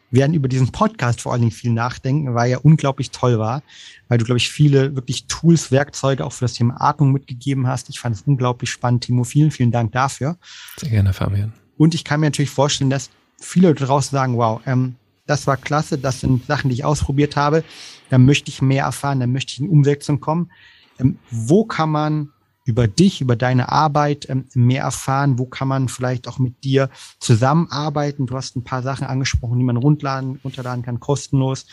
[0.09, 3.61] werden über diesen Podcast vor allen Dingen viel nachdenken, weil er unglaublich toll war,
[4.07, 7.87] weil du, glaube ich, viele wirklich Tools, Werkzeuge auch für das Thema Atmung mitgegeben hast.
[7.89, 9.03] Ich fand es unglaublich spannend.
[9.03, 10.37] Timo, vielen, vielen Dank dafür.
[10.77, 11.53] Sehr gerne, Fabian.
[11.77, 14.95] Und ich kann mir natürlich vorstellen, dass viele draußen sagen, wow, ähm,
[15.27, 17.63] das war klasse, das sind Sachen, die ich ausprobiert habe,
[18.09, 20.51] da möchte ich mehr erfahren, da möchte ich in Umsetzung kommen.
[20.99, 22.29] Ähm, wo kann man
[22.65, 25.37] über dich, über deine Arbeit ähm, mehr erfahren?
[25.37, 26.89] Wo kann man vielleicht auch mit dir
[27.19, 28.25] zusammenarbeiten?
[28.25, 31.67] Du hast ein paar Sachen angesprochen, die man runterladen, runterladen kann, kostenlos.